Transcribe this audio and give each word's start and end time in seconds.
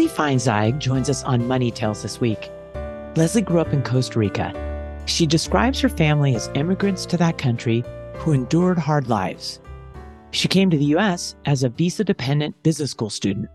Leslie 0.00 0.16
Feinzaig 0.16 0.78
joins 0.78 1.10
us 1.10 1.22
on 1.24 1.46
Money 1.46 1.70
Tales 1.70 2.00
this 2.00 2.22
week. 2.22 2.50
Leslie 3.16 3.42
grew 3.42 3.60
up 3.60 3.74
in 3.74 3.82
Costa 3.82 4.18
Rica. 4.18 5.02
She 5.04 5.26
describes 5.26 5.78
her 5.80 5.90
family 5.90 6.34
as 6.34 6.48
immigrants 6.54 7.04
to 7.04 7.18
that 7.18 7.36
country 7.36 7.84
who 8.14 8.32
endured 8.32 8.78
hard 8.78 9.10
lives. 9.10 9.60
She 10.30 10.48
came 10.48 10.70
to 10.70 10.78
the 10.78 10.96
US 10.96 11.36
as 11.44 11.62
a 11.62 11.68
visa 11.68 12.02
dependent 12.02 12.62
business 12.62 12.92
school 12.92 13.10
student 13.10 13.50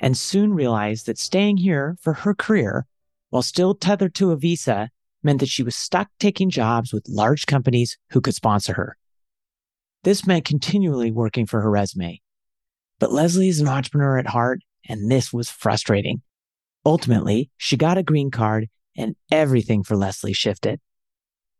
and 0.00 0.16
soon 0.16 0.54
realized 0.54 1.06
that 1.06 1.18
staying 1.18 1.58
here 1.58 1.96
for 2.00 2.14
her 2.14 2.34
career 2.34 2.84
while 3.30 3.42
still 3.42 3.72
tethered 3.72 4.16
to 4.16 4.32
a 4.32 4.36
visa 4.36 4.90
meant 5.22 5.38
that 5.38 5.48
she 5.48 5.62
was 5.62 5.76
stuck 5.76 6.08
taking 6.18 6.50
jobs 6.50 6.92
with 6.92 7.08
large 7.08 7.46
companies 7.46 7.96
who 8.10 8.20
could 8.20 8.34
sponsor 8.34 8.72
her. 8.72 8.96
This 10.02 10.26
meant 10.26 10.46
continually 10.46 11.12
working 11.12 11.46
for 11.46 11.60
her 11.60 11.70
resume. 11.70 12.20
But 12.98 13.12
Leslie 13.12 13.48
is 13.48 13.60
an 13.60 13.68
entrepreneur 13.68 14.18
at 14.18 14.26
heart 14.26 14.62
and 14.88 15.10
this 15.10 15.32
was 15.32 15.50
frustrating. 15.50 16.22
Ultimately, 16.84 17.50
she 17.56 17.76
got 17.76 17.98
a 17.98 18.02
green 18.02 18.30
card 18.30 18.68
and 18.96 19.16
everything 19.30 19.82
for 19.82 19.96
Leslie 19.96 20.32
shifted. 20.32 20.80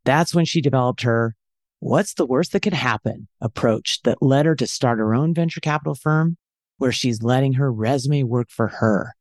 That's 0.05 0.34
when 0.34 0.44
she 0.44 0.60
developed 0.60 1.02
her 1.02 1.34
what's 1.80 2.14
the 2.14 2.27
worst 2.27 2.52
that 2.52 2.60
could 2.60 2.72
happen 2.72 3.28
approach 3.41 4.00
that 4.02 4.22
led 4.22 4.46
her 4.46 4.55
to 4.55 4.66
start 4.66 4.98
her 4.98 5.14
own 5.14 5.34
venture 5.34 5.60
capital 5.60 5.94
firm 5.94 6.36
where 6.78 6.92
she's 6.92 7.22
letting 7.22 7.55
her 7.55 7.72
resume 7.72 8.22
work 8.22 8.48
for 8.50 8.68
her. 8.68 9.14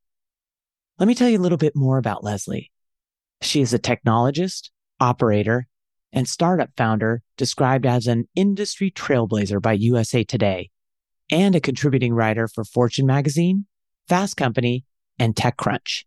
Let 1.00 1.08
me 1.08 1.16
tell 1.16 1.30
you 1.30 1.38
a 1.38 1.42
little 1.42 1.58
bit 1.58 1.76
more 1.76 1.98
about 1.98 2.24
Leslie. 2.24 2.72
She 3.42 3.62
is 3.62 3.74
a 3.74 3.80
technologist, 3.80 4.70
operator, 5.00 5.68
and 6.14 6.28
startup 6.28 6.70
founder 6.78 7.22
described 7.36 7.86
as 7.86 8.08
an 8.08 8.28
industry 8.36 8.90
trailblazer 8.90 9.62
by 9.62 9.74
USA 9.74 10.24
Today 10.24 10.70
and 11.30 11.56
a 11.56 11.60
contributing 11.60 12.14
writer 12.14 12.48
for 12.48 12.64
Fortune 12.64 13.06
magazine 13.06 13.66
Fast 14.08 14.38
Company, 14.38 14.86
and 15.18 15.36
TechCrunch. 15.36 16.04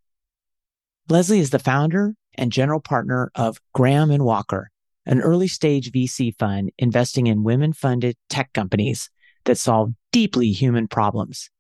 Leslie 1.09 1.41
is 1.41 1.51
the 1.51 1.59
founder 1.59 2.15
and 2.35 2.53
general 2.53 2.81
partner 2.81 3.31
of 3.35 3.59
Graham 3.73 4.11
and 4.11 4.25
Walker, 4.25 4.71
an 5.07 5.21
early 5.21 5.49
stage 5.49 5.91
VC 5.91 6.37
fund 6.39 6.71
investing 6.79 7.27
in 7.27 7.43
women 7.43 7.73
founded 7.73 8.17
tech 8.29 8.53
companies 8.53 9.11
that 9.45 9.57
solve 9.57 9.93
deeply 10.13 10.53
human 10.53 10.87
problems, 10.87 11.51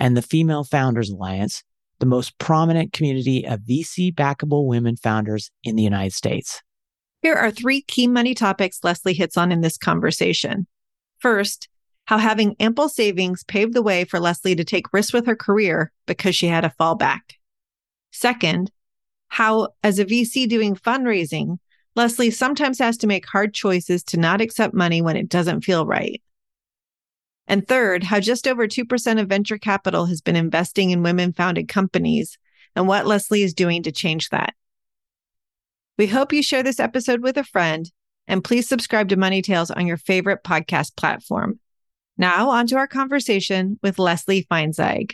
and 0.00 0.16
the 0.16 0.22
Female 0.22 0.64
Founders 0.64 1.10
Alliance, 1.10 1.62
the 1.98 2.06
most 2.06 2.38
prominent 2.38 2.92
community 2.92 3.46
of 3.46 3.60
VC 3.60 4.12
backable 4.14 4.66
women 4.66 4.96
founders 4.96 5.50
in 5.62 5.76
the 5.76 5.82
United 5.82 6.14
States. 6.14 6.62
Here 7.22 7.34
are 7.34 7.50
three 7.50 7.82
key 7.82 8.06
money 8.06 8.34
topics 8.34 8.80
Leslie 8.82 9.14
hits 9.14 9.36
on 9.36 9.52
in 9.52 9.60
this 9.60 9.76
conversation. 9.76 10.66
First, 11.18 11.68
how 12.08 12.16
having 12.16 12.56
ample 12.58 12.88
savings 12.88 13.44
paved 13.44 13.74
the 13.74 13.82
way 13.82 14.02
for 14.02 14.18
Leslie 14.18 14.56
to 14.56 14.64
take 14.64 14.94
risks 14.94 15.12
with 15.12 15.26
her 15.26 15.36
career 15.36 15.92
because 16.06 16.34
she 16.34 16.46
had 16.46 16.64
a 16.64 16.72
fallback. 16.80 17.20
Second, 18.12 18.72
how, 19.28 19.74
as 19.82 19.98
a 19.98 20.06
VC 20.06 20.48
doing 20.48 20.74
fundraising, 20.74 21.58
Leslie 21.94 22.30
sometimes 22.30 22.78
has 22.78 22.96
to 22.96 23.06
make 23.06 23.26
hard 23.26 23.52
choices 23.52 24.02
to 24.04 24.16
not 24.16 24.40
accept 24.40 24.72
money 24.72 25.02
when 25.02 25.18
it 25.18 25.28
doesn't 25.28 25.64
feel 25.64 25.84
right. 25.84 26.22
And 27.46 27.68
third, 27.68 28.04
how 28.04 28.20
just 28.20 28.48
over 28.48 28.66
2% 28.66 29.20
of 29.20 29.28
venture 29.28 29.58
capital 29.58 30.06
has 30.06 30.22
been 30.22 30.34
investing 30.34 30.92
in 30.92 31.02
women 31.02 31.34
founded 31.34 31.68
companies 31.68 32.38
and 32.74 32.88
what 32.88 33.06
Leslie 33.06 33.42
is 33.42 33.52
doing 33.52 33.82
to 33.82 33.92
change 33.92 34.30
that. 34.30 34.54
We 35.98 36.06
hope 36.06 36.32
you 36.32 36.42
share 36.42 36.62
this 36.62 36.80
episode 36.80 37.20
with 37.20 37.36
a 37.36 37.44
friend 37.44 37.92
and 38.26 38.42
please 38.42 38.66
subscribe 38.66 39.10
to 39.10 39.16
Money 39.16 39.42
Tales 39.42 39.70
on 39.70 39.86
your 39.86 39.98
favorite 39.98 40.42
podcast 40.42 40.96
platform. 40.96 41.60
Now, 42.20 42.50
on 42.50 42.66
to 42.66 42.76
our 42.76 42.88
conversation 42.88 43.78
with 43.80 44.00
Leslie 44.00 44.44
Feinzaig. 44.50 45.12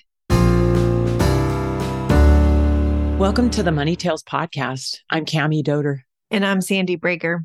Welcome 3.18 3.50
to 3.50 3.62
the 3.62 3.72
Money 3.72 3.94
Tales 3.94 4.22
podcast. 4.22 5.00
I'm 5.10 5.26
Cami 5.26 5.62
Doder. 5.62 5.98
And 6.30 6.46
I'm 6.46 6.62
Sandy 6.62 6.96
Brager. 6.96 7.44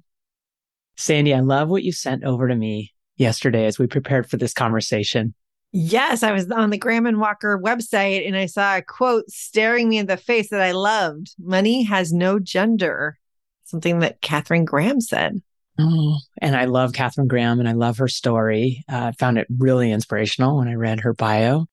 Sandy, 0.95 1.33
I 1.33 1.41
love 1.41 1.67
what 1.67 1.83
you 1.83 1.91
sent 1.91 2.23
over 2.23 2.47
to 2.47 2.55
me 2.55 2.93
yesterday 3.17 3.65
as 3.65 3.77
we 3.77 3.85
prepared 3.85 4.29
for 4.29 4.37
this 4.37 4.53
conversation. 4.53 5.33
Yes, 5.73 6.23
I 6.23 6.31
was 6.31 6.49
on 6.49 6.69
the 6.69 6.77
Graham 6.77 7.05
and 7.05 7.19
Walker 7.19 7.59
website 7.59 8.25
and 8.25 8.37
I 8.37 8.45
saw 8.45 8.77
a 8.77 8.81
quote 8.81 9.29
staring 9.29 9.89
me 9.89 9.97
in 9.97 10.05
the 10.05 10.15
face 10.15 10.51
that 10.51 10.61
I 10.61 10.71
loved. 10.71 11.35
Money 11.37 11.83
has 11.83 12.13
no 12.13 12.39
gender. 12.39 13.17
Something 13.65 13.99
that 13.99 14.21
Katharine 14.21 14.63
Graham 14.63 15.01
said. 15.01 15.41
Oh, 15.81 16.17
and 16.41 16.57
I 16.57 16.66
love 16.66 16.91
Katharine 16.91 17.29
Graham 17.29 17.59
and 17.59 17.69
I 17.69 17.72
love 17.72 18.00
her 18.00 18.09
story. 18.09 18.84
Uh, 18.91 18.95
I 18.95 19.07
uh, 19.07 19.12
found 19.17 19.38
it 19.38 19.47
really 19.57 19.91
inspirational 19.91 20.57
when 20.57 20.67
I 20.67 20.73
read 20.73 21.00
her 21.01 21.13
bio. 21.13 21.67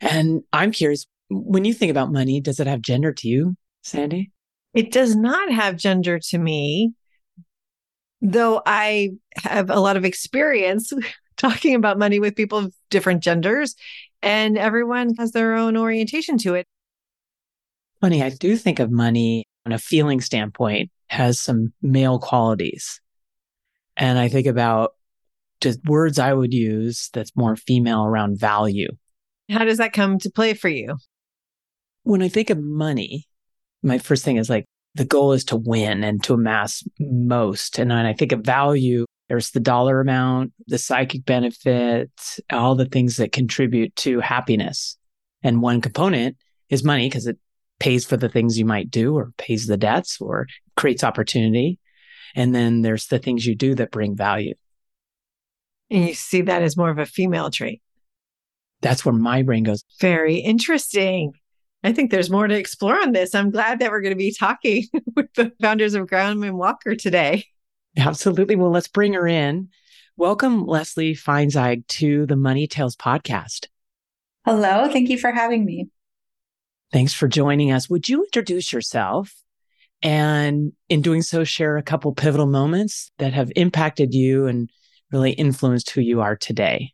And 0.00 0.42
I'm 0.52 0.72
curious, 0.72 1.06
when 1.30 1.64
you 1.64 1.72
think 1.72 1.90
about 1.90 2.10
money, 2.10 2.40
does 2.40 2.58
it 2.58 2.66
have 2.66 2.80
gender 2.80 3.12
to 3.12 3.28
you, 3.28 3.54
Sandy? 3.82 4.32
It 4.74 4.90
does 4.90 5.14
not 5.14 5.52
have 5.52 5.76
gender 5.76 6.18
to 6.30 6.38
me, 6.38 6.92
though 8.20 8.62
I 8.66 9.12
have 9.36 9.70
a 9.70 9.78
lot 9.78 9.96
of 9.96 10.04
experience 10.04 10.92
talking 11.36 11.76
about 11.76 11.98
money 11.98 12.18
with 12.18 12.34
people 12.34 12.58
of 12.58 12.74
different 12.90 13.22
genders, 13.22 13.76
and 14.22 14.58
everyone 14.58 15.14
has 15.18 15.30
their 15.30 15.54
own 15.54 15.76
orientation 15.76 16.36
to 16.38 16.54
it. 16.54 16.66
Funny, 18.00 18.24
I 18.24 18.30
do 18.30 18.56
think 18.56 18.80
of 18.80 18.90
money 18.90 19.46
on 19.64 19.72
a 19.72 19.78
feeling 19.78 20.20
standpoint 20.20 20.90
has 21.08 21.40
some 21.40 21.72
male 21.80 22.18
qualities. 22.18 23.00
And 23.96 24.18
I 24.18 24.28
think 24.28 24.46
about 24.46 24.92
just 25.60 25.82
words 25.84 26.18
I 26.18 26.32
would 26.32 26.52
use 26.52 27.08
that's 27.12 27.34
more 27.36 27.56
female 27.56 28.04
around 28.04 28.38
value. 28.38 28.88
How 29.50 29.64
does 29.64 29.78
that 29.78 29.92
come 29.92 30.18
to 30.18 30.30
play 30.30 30.54
for 30.54 30.68
you? 30.68 30.96
When 32.02 32.22
I 32.22 32.28
think 32.28 32.50
of 32.50 32.62
money, 32.62 33.26
my 33.82 33.98
first 33.98 34.24
thing 34.24 34.36
is 34.36 34.50
like 34.50 34.66
the 34.94 35.04
goal 35.04 35.32
is 35.32 35.44
to 35.44 35.56
win 35.56 36.04
and 36.04 36.22
to 36.24 36.34
amass 36.34 36.82
most. 36.98 37.78
And 37.78 37.90
when 37.90 38.06
I 38.06 38.12
think 38.12 38.32
of 38.32 38.40
value, 38.40 39.04
there's 39.28 39.50
the 39.50 39.60
dollar 39.60 40.00
amount, 40.00 40.52
the 40.66 40.78
psychic 40.78 41.24
benefit, 41.24 42.10
all 42.52 42.74
the 42.74 42.86
things 42.86 43.16
that 43.16 43.32
contribute 43.32 43.94
to 43.96 44.20
happiness. 44.20 44.96
And 45.42 45.62
one 45.62 45.80
component 45.80 46.36
is 46.70 46.84
money 46.84 47.08
because 47.08 47.26
it 47.26 47.38
pays 47.78 48.04
for 48.04 48.16
the 48.16 48.28
things 48.28 48.58
you 48.58 48.64
might 48.64 48.90
do 48.90 49.14
or 49.14 49.32
pays 49.36 49.66
the 49.66 49.76
debts 49.76 50.20
or 50.20 50.46
creates 50.76 51.04
opportunity. 51.04 51.78
And 52.36 52.54
then 52.54 52.82
there's 52.82 53.06
the 53.06 53.18
things 53.18 53.46
you 53.46 53.54
do 53.54 53.74
that 53.76 53.90
bring 53.90 54.14
value. 54.14 54.54
And 55.90 56.06
you 56.06 56.14
see 56.14 56.42
that 56.42 56.62
as 56.62 56.76
more 56.76 56.90
of 56.90 56.98
a 56.98 57.06
female 57.06 57.50
trait. 57.50 57.80
That's 58.82 59.04
where 59.04 59.14
my 59.14 59.42
brain 59.42 59.64
goes. 59.64 59.84
Very 60.00 60.36
interesting. 60.36 61.32
I 61.82 61.92
think 61.92 62.10
there's 62.10 62.30
more 62.30 62.46
to 62.46 62.54
explore 62.54 63.00
on 63.00 63.12
this. 63.12 63.34
I'm 63.34 63.50
glad 63.50 63.78
that 63.78 63.90
we're 63.90 64.02
going 64.02 64.12
to 64.12 64.16
be 64.16 64.34
talking 64.34 64.84
with 65.16 65.32
the 65.34 65.52
founders 65.62 65.94
of 65.94 66.08
Graham 66.08 66.42
and 66.42 66.58
Walker 66.58 66.94
today. 66.94 67.46
Absolutely. 67.96 68.56
Well, 68.56 68.70
let's 68.70 68.88
bring 68.88 69.14
her 69.14 69.26
in. 69.26 69.70
Welcome, 70.18 70.66
Leslie 70.66 71.14
Feinzaig, 71.14 71.86
to 71.86 72.26
the 72.26 72.36
Money 72.36 72.66
Tales 72.66 72.96
podcast. 72.96 73.68
Hello. 74.44 74.90
Thank 74.90 75.08
you 75.08 75.18
for 75.18 75.30
having 75.30 75.64
me. 75.64 75.88
Thanks 76.92 77.14
for 77.14 77.28
joining 77.28 77.72
us. 77.72 77.88
Would 77.88 78.08
you 78.08 78.24
introduce 78.24 78.72
yourself 78.72 79.34
and 80.02 80.72
in 80.88 81.02
doing 81.02 81.22
so, 81.22 81.44
share 81.44 81.76
a 81.76 81.82
couple 81.82 82.12
pivotal 82.14 82.46
moments 82.46 83.10
that 83.18 83.32
have 83.32 83.50
impacted 83.56 84.14
you 84.14 84.46
and 84.46 84.70
really 85.12 85.32
influenced 85.32 85.90
who 85.90 86.00
you 86.00 86.20
are 86.20 86.36
today. 86.36 86.92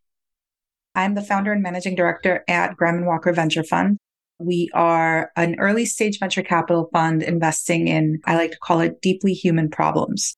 I'm 0.94 1.14
the 1.14 1.22
founder 1.22 1.52
and 1.52 1.62
managing 1.62 1.94
director 1.94 2.44
at 2.48 2.76
Graham 2.76 2.96
and 2.96 3.06
Walker 3.06 3.32
Venture 3.32 3.64
Fund. 3.64 3.98
We 4.38 4.70
are 4.74 5.30
an 5.36 5.56
early 5.58 5.86
stage 5.86 6.18
venture 6.18 6.42
capital 6.42 6.90
fund 6.92 7.22
investing 7.22 7.88
in, 7.88 8.20
I 8.26 8.36
like 8.36 8.50
to 8.52 8.58
call 8.58 8.80
it 8.80 9.00
deeply 9.00 9.32
human 9.32 9.70
problems. 9.70 10.34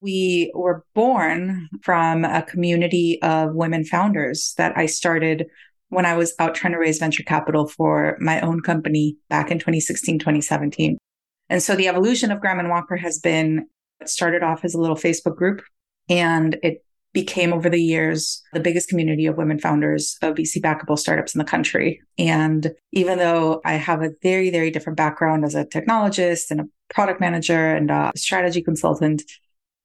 We 0.00 0.52
were 0.54 0.84
born 0.94 1.68
from 1.82 2.24
a 2.24 2.42
community 2.42 3.20
of 3.22 3.54
women 3.54 3.84
founders 3.84 4.54
that 4.56 4.76
I 4.76 4.86
started 4.86 5.46
when 5.88 6.06
I 6.06 6.16
was 6.16 6.34
out 6.38 6.54
trying 6.54 6.74
to 6.74 6.78
raise 6.78 6.98
venture 6.98 7.22
capital 7.22 7.66
for 7.66 8.16
my 8.20 8.40
own 8.40 8.60
company 8.60 9.16
back 9.28 9.50
in 9.50 9.58
2016, 9.58 10.18
2017. 10.18 10.98
And 11.48 11.62
so 11.62 11.74
the 11.74 11.88
evolution 11.88 12.30
of 12.30 12.40
Graham 12.40 12.58
and 12.58 12.68
Walker 12.68 12.96
has 12.96 13.18
been 13.18 13.66
it 14.00 14.08
started 14.08 14.42
off 14.42 14.64
as 14.64 14.74
a 14.74 14.80
little 14.80 14.96
Facebook 14.96 15.36
group 15.36 15.62
and 16.08 16.56
it 16.62 16.84
became 17.12 17.52
over 17.52 17.68
the 17.68 17.82
years 17.82 18.42
the 18.52 18.60
biggest 18.60 18.88
community 18.88 19.26
of 19.26 19.36
women 19.36 19.58
founders 19.58 20.16
of 20.22 20.34
VC 20.36 20.60
backable 20.60 20.98
startups 20.98 21.34
in 21.34 21.38
the 21.38 21.44
country. 21.44 22.00
And 22.18 22.72
even 22.92 23.18
though 23.18 23.60
I 23.64 23.74
have 23.74 24.02
a 24.02 24.12
very, 24.22 24.50
very 24.50 24.70
different 24.70 24.96
background 24.96 25.44
as 25.44 25.54
a 25.54 25.64
technologist 25.64 26.50
and 26.50 26.60
a 26.60 26.68
product 26.94 27.20
manager 27.20 27.74
and 27.74 27.90
a 27.90 28.12
strategy 28.14 28.62
consultant, 28.62 29.22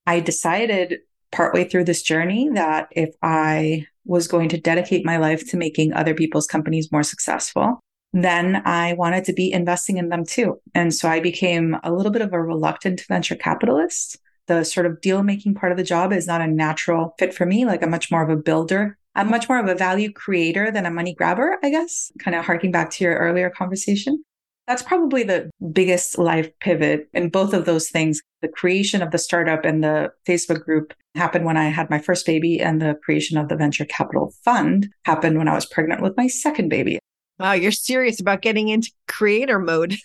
I 0.06 0.20
decided 0.20 0.98
partway 1.32 1.64
through 1.64 1.84
this 1.84 2.02
journey 2.02 2.50
that 2.54 2.88
if 2.92 3.14
I 3.22 3.86
was 4.04 4.28
going 4.28 4.50
to 4.50 4.60
dedicate 4.60 5.04
my 5.04 5.16
life 5.16 5.48
to 5.50 5.56
making 5.56 5.92
other 5.94 6.14
people's 6.14 6.46
companies 6.46 6.92
more 6.92 7.02
successful, 7.02 7.80
then 8.22 8.62
I 8.64 8.92
wanted 8.92 9.24
to 9.24 9.32
be 9.32 9.52
investing 9.52 9.98
in 9.98 10.08
them 10.08 10.24
too. 10.24 10.60
And 10.74 10.94
so 10.94 11.08
I 11.08 11.18
became 11.18 11.76
a 11.82 11.92
little 11.92 12.12
bit 12.12 12.22
of 12.22 12.32
a 12.32 12.40
reluctant 12.40 13.04
venture 13.08 13.34
capitalist. 13.34 14.18
The 14.46 14.62
sort 14.62 14.86
of 14.86 15.00
deal 15.00 15.22
making 15.22 15.54
part 15.54 15.72
of 15.72 15.78
the 15.78 15.84
job 15.84 16.12
is 16.12 16.26
not 16.26 16.40
a 16.40 16.46
natural 16.46 17.14
fit 17.18 17.34
for 17.34 17.44
me. 17.44 17.64
Like 17.64 17.82
I'm 17.82 17.90
much 17.90 18.10
more 18.10 18.22
of 18.22 18.30
a 18.30 18.40
builder. 18.40 18.96
I'm 19.16 19.30
much 19.30 19.48
more 19.48 19.58
of 19.58 19.68
a 19.68 19.74
value 19.74 20.12
creator 20.12 20.70
than 20.70 20.86
a 20.86 20.90
money 20.90 21.14
grabber, 21.14 21.58
I 21.62 21.70
guess, 21.70 22.12
kind 22.18 22.36
of 22.36 22.44
harking 22.44 22.70
back 22.70 22.90
to 22.90 23.04
your 23.04 23.16
earlier 23.16 23.50
conversation. 23.50 24.22
That's 24.66 24.82
probably 24.82 25.24
the 25.24 25.50
biggest 25.72 26.16
life 26.16 26.48
pivot 26.60 27.08
in 27.12 27.28
both 27.28 27.52
of 27.52 27.64
those 27.64 27.90
things. 27.90 28.20
The 28.42 28.48
creation 28.48 29.02
of 29.02 29.10
the 29.10 29.18
startup 29.18 29.64
and 29.64 29.84
the 29.84 30.10
Facebook 30.26 30.64
group 30.64 30.94
happened 31.14 31.44
when 31.44 31.56
I 31.56 31.68
had 31.68 31.90
my 31.90 31.98
first 31.98 32.26
baby, 32.26 32.60
and 32.60 32.80
the 32.80 32.96
creation 33.04 33.36
of 33.38 33.48
the 33.48 33.56
venture 33.56 33.84
capital 33.84 34.32
fund 34.44 34.88
happened 35.04 35.38
when 35.38 35.48
I 35.48 35.54
was 35.54 35.66
pregnant 35.66 36.00
with 36.00 36.16
my 36.16 36.26
second 36.26 36.70
baby. 36.70 36.98
Wow, 37.38 37.52
you're 37.52 37.72
serious 37.72 38.20
about 38.20 38.42
getting 38.42 38.68
into 38.68 38.90
creator 39.08 39.58
mode. 39.58 39.96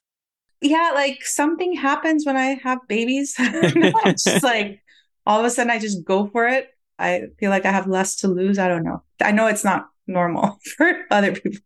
Yeah, 0.61 0.91
like 0.93 1.23
something 1.23 1.71
happens 1.71 2.25
when 2.25 2.35
I 2.35 2.59
have 2.63 2.79
babies. 2.89 3.33
it's 3.39 4.25
just 4.25 4.43
like 4.43 4.83
all 5.25 5.39
of 5.39 5.45
a 5.45 5.49
sudden 5.49 5.71
I 5.71 5.79
just 5.79 6.03
go 6.03 6.27
for 6.27 6.49
it. 6.49 6.67
I 6.99 7.27
feel 7.39 7.49
like 7.49 7.65
I 7.65 7.71
have 7.71 7.87
less 7.87 8.17
to 8.17 8.27
lose. 8.27 8.59
I 8.59 8.67
don't 8.67 8.83
know. 8.83 9.01
I 9.21 9.31
know 9.31 9.47
it's 9.47 9.63
not 9.63 9.87
normal 10.05 10.59
for 10.77 11.05
other 11.11 11.31
people. 11.31 11.61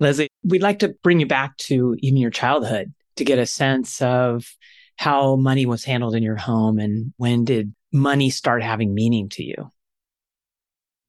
Leslie, 0.00 0.28
we'd 0.42 0.60
like 0.60 0.80
to 0.80 0.88
bring 1.04 1.20
you 1.20 1.26
back 1.26 1.56
to 1.58 1.94
even 2.00 2.20
your 2.20 2.32
childhood 2.32 2.92
to 3.14 3.24
get 3.24 3.38
a 3.38 3.46
sense 3.46 4.02
of 4.02 4.44
how 4.96 5.36
money 5.36 5.64
was 5.64 5.84
handled 5.84 6.16
in 6.16 6.24
your 6.24 6.34
home 6.34 6.80
and 6.80 7.12
when 7.18 7.44
did 7.44 7.72
money 7.92 8.28
start 8.30 8.60
having 8.60 8.92
meaning 8.92 9.28
to 9.28 9.44
you? 9.44 9.70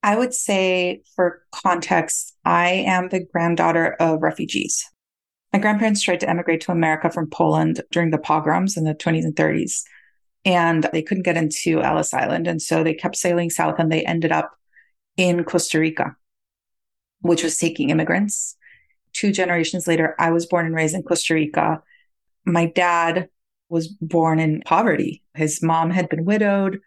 I 0.04 0.16
would 0.16 0.34
say, 0.34 1.02
for 1.16 1.42
context, 1.52 2.36
I 2.46 2.70
am 2.70 3.10
the 3.10 3.26
granddaughter 3.26 3.96
of 4.00 4.22
refugees. 4.22 4.86
My 5.52 5.60
grandparents 5.60 6.02
tried 6.02 6.20
to 6.22 6.30
emigrate 6.30 6.62
to 6.62 6.72
America 6.72 7.10
from 7.10 7.30
Poland 7.30 7.82
during 7.92 8.12
the 8.12 8.18
pogroms 8.18 8.78
in 8.78 8.84
the 8.84 8.94
20s 8.94 9.24
and 9.24 9.36
30s, 9.36 9.84
and 10.46 10.90
they 10.94 11.02
couldn't 11.02 11.24
get 11.24 11.38
into 11.38 11.82
Ellis 11.82 12.14
Island. 12.14 12.48
And 12.48 12.62
so 12.62 12.84
they 12.84 12.94
kept 12.94 13.16
sailing 13.16 13.50
south 13.50 13.76
and 13.80 13.92
they 13.92 14.06
ended 14.06 14.32
up 14.32 14.52
in 15.18 15.44
Costa 15.44 15.80
Rica, 15.80 16.16
which 17.22 17.44
was 17.44 17.58
taking 17.58 17.90
immigrants 17.90 18.58
two 19.18 19.32
generations 19.32 19.88
later, 19.88 20.16
I 20.20 20.32
was 20.32 20.46
born 20.46 20.68
and 20.68 20.76
raised 20.76 20.96
in 20.96 21.04
Costa 21.04 21.34
Rica. 21.34 21.82
My 22.46 22.68
dad 22.68 23.30
was 23.68 23.88
born 23.88 24.40
in 24.40 24.62
poverty. 24.62 25.24
His 25.34 25.62
mom 25.64 25.90
had 25.90 26.08
been 26.08 26.24
widowed, 26.24 26.80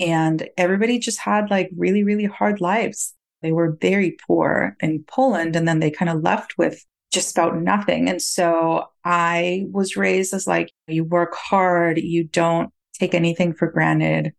and 0.00 0.48
everybody 0.56 0.98
just 0.98 1.18
had 1.18 1.50
like 1.50 1.70
really, 1.76 2.04
really 2.04 2.24
hard 2.24 2.60
lives. 2.60 3.14
They 3.42 3.52
were 3.52 3.76
very 3.80 4.16
poor 4.26 4.76
in 4.80 5.04
Poland, 5.06 5.56
and 5.56 5.68
then 5.68 5.80
they 5.80 5.90
kind 5.90 6.10
of 6.10 6.22
left 6.22 6.56
with 6.58 6.84
just 7.12 7.36
about 7.36 7.56
nothing. 7.56 8.08
And 8.08 8.20
so 8.20 8.86
I 9.04 9.66
was 9.70 9.96
raised 9.96 10.34
as 10.34 10.46
like, 10.46 10.70
you 10.88 11.04
work 11.04 11.34
hard, 11.34 11.98
you 11.98 12.24
don't 12.24 12.70
take 12.98 13.14
anything 13.14 13.54
for 13.54 13.70
granted. 13.70 14.32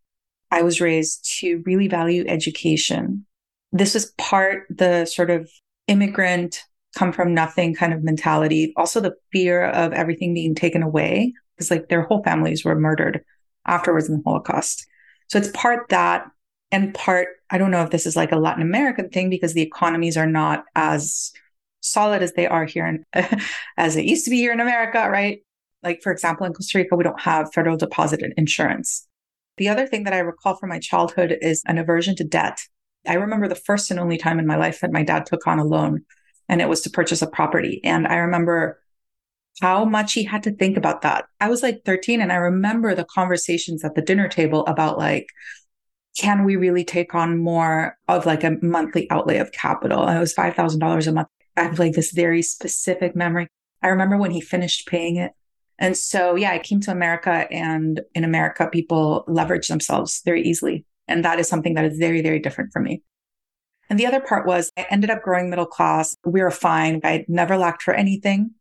I 0.52 0.62
was 0.62 0.82
raised 0.82 1.38
to 1.40 1.64
really 1.66 1.88
value 1.88 2.26
education. 2.28 3.26
This 3.72 3.94
was 3.94 4.12
part 4.18 4.64
the 4.70 5.06
sort 5.06 5.30
of 5.30 5.50
immigrant 5.88 6.64
come 6.96 7.12
from 7.12 7.34
nothing 7.34 7.76
kind 7.76 7.94
of 7.94 8.04
mentality. 8.04 8.74
Also, 8.76 9.00
the 9.00 9.16
fear 9.32 9.66
of 9.66 9.94
everything 9.94 10.34
being 10.34 10.56
taken 10.56 10.82
away 10.82 11.34
because 11.56 11.72
like 11.72 11.90
their 11.90 12.04
whole 12.04 12.24
families 12.24 12.66
were 12.66 12.76
murdered 12.76 13.24
afterwards 13.66 14.10
in 14.10 14.18
the 14.18 14.24
Holocaust. 14.26 14.88
So 15.28 15.38
it's 15.38 15.52
part 15.54 15.90
that 15.90 16.28
and 16.72 16.94
part, 16.94 17.30
I 17.50 17.58
don't 17.58 17.72
know 17.72 17.84
if 17.84 17.92
this 17.92 18.06
is 18.06 18.16
like 18.16 18.32
a 18.32 18.38
Latin 18.38 18.62
American 18.62 19.10
thing 19.10 19.30
because 19.30 19.54
the 19.54 19.62
economies 19.62 20.18
are 20.18 20.28
not 20.28 20.66
as 20.76 21.32
solid 21.82 22.22
as 22.22 22.34
they 22.34 22.48
are 22.48 22.66
here 22.66 22.86
in, 22.88 23.06
as 23.78 23.96
it 23.96 24.06
used 24.06 24.26
to 24.26 24.32
be 24.32 24.38
here 24.38 24.52
in 24.52 24.60
America, 24.60 25.08
right? 25.10 25.40
Like, 25.84 26.02
for 26.02 26.12
example, 26.12 26.46
in 26.46 26.54
Costa 26.54 26.80
Rica, 26.80 26.96
we 26.96 27.04
don't 27.04 27.22
have 27.22 27.54
federal 27.54 27.78
deposit 27.78 28.22
insurance. 28.36 29.08
The 29.58 29.70
other 29.70 29.86
thing 29.86 30.04
that 30.04 30.14
I 30.14 30.20
recall 30.20 30.56
from 30.56 30.70
my 30.70 30.80
childhood 30.80 31.38
is 31.42 31.64
an 31.66 31.78
aversion 31.78 32.16
to 32.18 32.24
debt. 32.24 32.60
I 33.08 33.14
remember 33.14 33.48
the 33.48 33.56
first 33.56 33.92
and 33.92 34.00
only 34.00 34.18
time 34.18 34.40
in 34.40 34.48
my 34.48 34.58
life 34.58 34.82
that 34.82 34.92
my 34.92 35.04
dad 35.04 35.26
took 35.26 35.48
on 35.48 35.60
a 35.60 35.64
loan 35.64 36.04
and 36.50 36.62
it 36.62 36.70
was 36.70 36.82
to 36.82 36.90
purchase 36.90 37.22
a 37.22 37.28
property. 37.28 37.80
And 37.84 38.08
I 38.08 38.16
remember 38.18 38.82
how 39.62 39.86
much 39.86 40.14
he 40.14 40.24
had 40.24 40.44
to 40.44 40.52
think 40.52 40.78
about 40.78 41.02
that. 41.02 41.26
I 41.40 41.50
was 41.50 41.64
like 41.64 41.84
13 41.86 42.22
and 42.22 42.32
I 42.32 42.36
remember 42.36 42.94
the 42.94 43.06
conversations 43.06 43.84
at 43.84 43.96
the 43.96 44.02
dinner 44.02 44.28
table 44.28 44.66
about 44.66 44.98
like, 44.98 45.28
can 46.18 46.46
we 46.46 46.56
really 46.56 46.84
take 46.84 47.14
on 47.14 47.38
more 47.38 47.98
of 48.08 48.26
like 48.26 48.44
a 48.44 48.58
monthly 48.62 49.10
outlay 49.12 49.38
of 49.38 49.52
capital? 49.52 50.08
And 50.08 50.18
it 50.18 50.22
was 50.22 50.34
$5,000 50.34 51.08
a 51.08 51.12
month. 51.12 51.28
I 51.58 51.64
have 51.64 51.80
like 51.80 51.94
this 51.94 52.12
very 52.12 52.42
specific 52.42 53.16
memory. 53.16 53.48
I 53.82 53.88
remember 53.90 54.18
when 54.18 54.32
he 54.32 54.42
finished 54.42 54.88
paying 54.88 55.18
it. 55.18 55.32
And 55.78 55.98
so, 55.98 56.36
yeah, 56.36 56.52
I 56.52 56.60
came 56.60 56.80
to 56.82 56.92
America 56.92 57.48
and 57.52 58.02
in 58.14 58.24
America, 58.24 58.70
people 58.72 59.26
leverage 59.28 59.68
themselves 59.68 60.22
very 60.24 60.42
easily. 60.42 60.86
And 61.08 61.24
that 61.26 61.40
is 61.40 61.50
something 61.50 61.76
that 61.76 61.86
is 61.86 61.98
very, 61.98 62.22
very 62.22 62.40
different 62.40 62.72
for 62.72 62.82
me. 62.82 63.04
And 63.90 64.00
the 64.00 64.06
other 64.06 64.22
part 64.22 64.48
was 64.48 64.72
I 64.78 64.86
ended 64.90 65.10
up 65.10 65.22
growing 65.22 65.50
middle 65.50 65.66
class. 65.66 66.16
We 66.26 66.42
were 66.42 66.52
fine. 66.52 67.02
I 67.04 67.26
never 67.28 67.58
lacked 67.58 67.84
for 67.84 67.94
anything, 67.94 68.52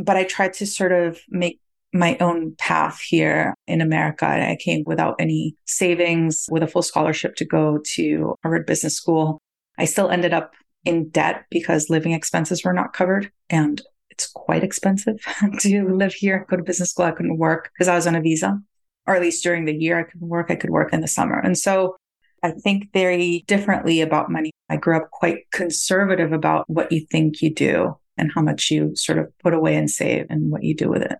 but 0.00 0.16
I 0.16 0.24
tried 0.24 0.54
to 0.54 0.66
sort 0.66 0.92
of 0.92 1.20
make 1.28 1.60
my 1.92 2.16
own 2.20 2.54
path 2.56 3.00
here 3.00 3.54
in 3.66 3.80
America. 3.80 4.26
I 4.26 4.56
came 4.60 4.84
without 4.86 5.16
any 5.18 5.56
savings 5.66 6.46
with 6.50 6.62
a 6.62 6.66
full 6.66 6.82
scholarship 6.82 7.36
to 7.36 7.44
go 7.44 7.78
to 7.94 8.34
Harvard 8.42 8.66
Business 8.66 8.96
School. 8.96 9.38
I 9.78 9.84
still 9.84 10.08
ended 10.08 10.32
up 10.32 10.54
in 10.84 11.08
debt 11.10 11.44
because 11.50 11.90
living 11.90 12.12
expenses 12.12 12.64
were 12.64 12.72
not 12.72 12.92
covered 12.92 13.30
and 13.50 13.82
it's 14.10 14.28
quite 14.28 14.62
expensive 14.62 15.16
to 15.60 15.88
live 15.88 16.14
here, 16.14 16.46
go 16.48 16.56
to 16.56 16.62
business 16.62 16.90
school. 16.90 17.06
I 17.06 17.12
couldn't 17.12 17.38
work 17.38 17.70
because 17.74 17.88
I 17.88 17.94
was 17.94 18.06
on 18.06 18.14
a 18.14 18.20
visa, 18.20 18.60
or 19.06 19.14
at 19.14 19.22
least 19.22 19.42
during 19.42 19.64
the 19.64 19.74
year 19.74 19.98
I 19.98 20.04
couldn't 20.04 20.28
work. 20.28 20.46
I 20.50 20.56
could 20.56 20.70
work 20.70 20.92
in 20.92 21.00
the 21.00 21.08
summer. 21.08 21.38
And 21.38 21.58
so 21.58 21.96
I 22.42 22.52
think 22.52 22.92
very 22.92 23.44
differently 23.46 24.00
about 24.00 24.30
money. 24.30 24.50
I 24.68 24.76
grew 24.76 24.96
up 24.96 25.10
quite 25.10 25.50
conservative 25.52 26.32
about 26.32 26.68
what 26.68 26.92
you 26.92 27.04
think 27.10 27.42
you 27.42 27.52
do 27.52 27.96
and 28.20 28.30
how 28.34 28.42
much 28.42 28.70
you 28.70 28.94
sort 28.94 29.18
of 29.18 29.26
put 29.38 29.54
away 29.54 29.76
and 29.76 29.90
save 29.90 30.26
and 30.30 30.50
what 30.50 30.62
you 30.62 30.74
do 30.74 30.88
with 30.88 31.02
it. 31.02 31.18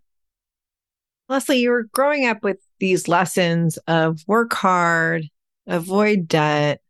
Leslie, 1.28 1.58
you 1.58 1.70
were 1.70 1.84
growing 1.92 2.26
up 2.26 2.42
with 2.42 2.58
these 2.78 3.08
lessons 3.08 3.78
of 3.86 4.20
work 4.26 4.52
hard, 4.52 5.24
avoid 5.66 6.28
debt, 6.28 6.80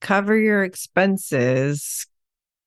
cover 0.00 0.36
your 0.36 0.64
expenses, 0.64 2.06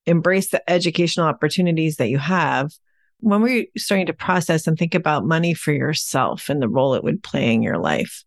embrace 0.06 0.50
the 0.50 0.67
educational 0.70 1.27
opportunities 1.27 1.98
that 1.98 2.10
you 2.10 2.17
have. 2.17 2.72
When 3.20 3.41
were 3.41 3.50
you 3.50 3.67
starting 3.77 4.06
to 4.08 4.13
process 4.13 4.67
and 4.67 4.77
think 4.77 4.96
about 4.96 5.25
money 5.25 5.53
for 5.53 5.72
yourself 5.72 6.50
and 6.50 6.62
the 6.62 6.70
role 6.70 6.94
it 6.94 7.03
would 7.03 7.24
play 7.24 7.53
in 7.53 7.63
your 7.63 7.79
life 7.79 8.24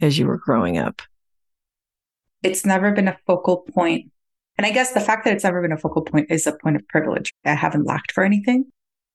as 0.00 0.18
you 0.18 0.26
were 0.26 0.38
growing 0.38 0.78
up? 0.78 1.00
it's 2.46 2.64
never 2.64 2.92
been 2.92 3.08
a 3.08 3.18
focal 3.26 3.58
point. 3.58 4.10
And 4.58 4.66
I 4.66 4.70
guess 4.70 4.92
the 4.92 5.00
fact 5.00 5.24
that 5.24 5.34
it's 5.34 5.44
never 5.44 5.60
been 5.60 5.72
a 5.72 5.78
focal 5.78 6.02
point 6.02 6.30
is 6.30 6.46
a 6.46 6.52
point 6.52 6.76
of 6.76 6.88
privilege. 6.88 7.32
I 7.44 7.54
haven't 7.54 7.84
lacked 7.84 8.12
for 8.12 8.24
anything. 8.24 8.66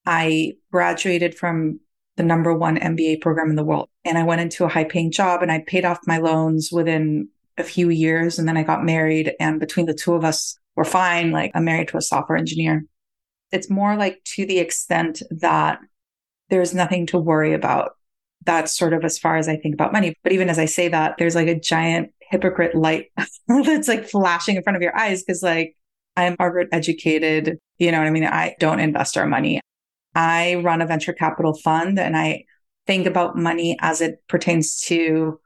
I 0.05 0.53
graduated 0.71 1.35
from 1.35 1.79
the 2.17 2.23
number 2.23 2.53
one 2.53 2.77
MBA 2.77 3.21
program 3.21 3.49
in 3.49 3.55
the 3.55 3.63
world 3.63 3.89
and 4.05 4.17
I 4.17 4.23
went 4.23 4.41
into 4.41 4.65
a 4.65 4.69
high 4.69 4.83
paying 4.83 5.11
job 5.11 5.41
and 5.41 5.51
I 5.51 5.63
paid 5.65 5.85
off 5.85 5.99
my 6.05 6.17
loans 6.17 6.69
within 6.71 7.29
a 7.57 7.63
few 7.63 7.89
years. 7.89 8.37
And 8.37 8.47
then 8.47 8.57
I 8.57 8.63
got 8.63 8.83
married 8.83 9.33
and 9.39 9.59
between 9.59 9.85
the 9.85 9.93
two 9.93 10.13
of 10.13 10.23
us, 10.23 10.57
we're 10.75 10.83
fine. 10.83 11.31
Like 11.31 11.51
I'm 11.55 11.65
married 11.65 11.87
to 11.89 11.97
a 11.97 12.01
software 12.01 12.37
engineer. 12.37 12.85
It's 13.51 13.69
more 13.69 13.95
like 13.95 14.23
to 14.35 14.45
the 14.45 14.59
extent 14.59 15.21
that 15.31 15.79
there's 16.49 16.73
nothing 16.73 17.05
to 17.07 17.17
worry 17.17 17.53
about. 17.53 17.93
That's 18.45 18.77
sort 18.77 18.93
of 18.93 19.03
as 19.03 19.17
far 19.17 19.37
as 19.37 19.47
I 19.47 19.55
think 19.55 19.73
about 19.73 19.93
money. 19.93 20.15
But 20.23 20.31
even 20.31 20.49
as 20.49 20.59
I 20.59 20.65
say 20.65 20.87
that, 20.89 21.17
there's 21.17 21.35
like 21.35 21.47
a 21.47 21.59
giant 21.59 22.11
hypocrite 22.31 22.75
light 22.75 23.07
that's 23.47 23.87
like 23.87 24.07
flashing 24.07 24.55
in 24.55 24.63
front 24.63 24.77
of 24.77 24.81
your 24.81 24.97
eyes 24.97 25.23
because 25.23 25.43
like 25.43 25.75
I'm 26.17 26.35
Harvard 26.37 26.67
educated. 26.71 27.57
You 27.77 27.91
know 27.91 27.99
what 27.99 28.07
I 28.07 28.11
mean? 28.11 28.25
I 28.25 28.55
don't 28.59 28.79
invest 28.79 29.17
our 29.17 29.27
money. 29.27 29.61
I 30.15 30.55
run 30.55 30.81
a 30.81 30.85
venture 30.85 31.13
capital 31.13 31.53
fund 31.53 31.99
and 31.99 32.17
I 32.17 32.45
think 32.87 33.05
about 33.05 33.37
money 33.37 33.77
as 33.81 34.01
it 34.01 34.19
pertains 34.27 34.81
to 34.81 35.39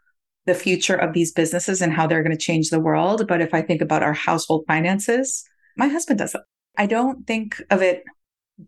the 0.46 0.56
future 0.56 0.96
of 0.96 1.14
these 1.14 1.32
businesses 1.32 1.82
and 1.82 1.92
how 1.92 2.08
they're 2.08 2.24
going 2.24 2.36
to 2.36 2.44
change 2.44 2.70
the 2.70 2.80
world. 2.80 3.28
But 3.28 3.42
if 3.42 3.54
I 3.54 3.62
think 3.62 3.82
about 3.82 4.04
our 4.04 4.14
household 4.14 4.64
finances, 4.68 5.44
my 5.78 5.88
husband 5.88 6.20
does 6.20 6.36
it. 6.36 6.42
I 6.78 6.86
don't 6.86 7.26
think 7.26 7.62
of 7.70 7.82
it 7.82 8.04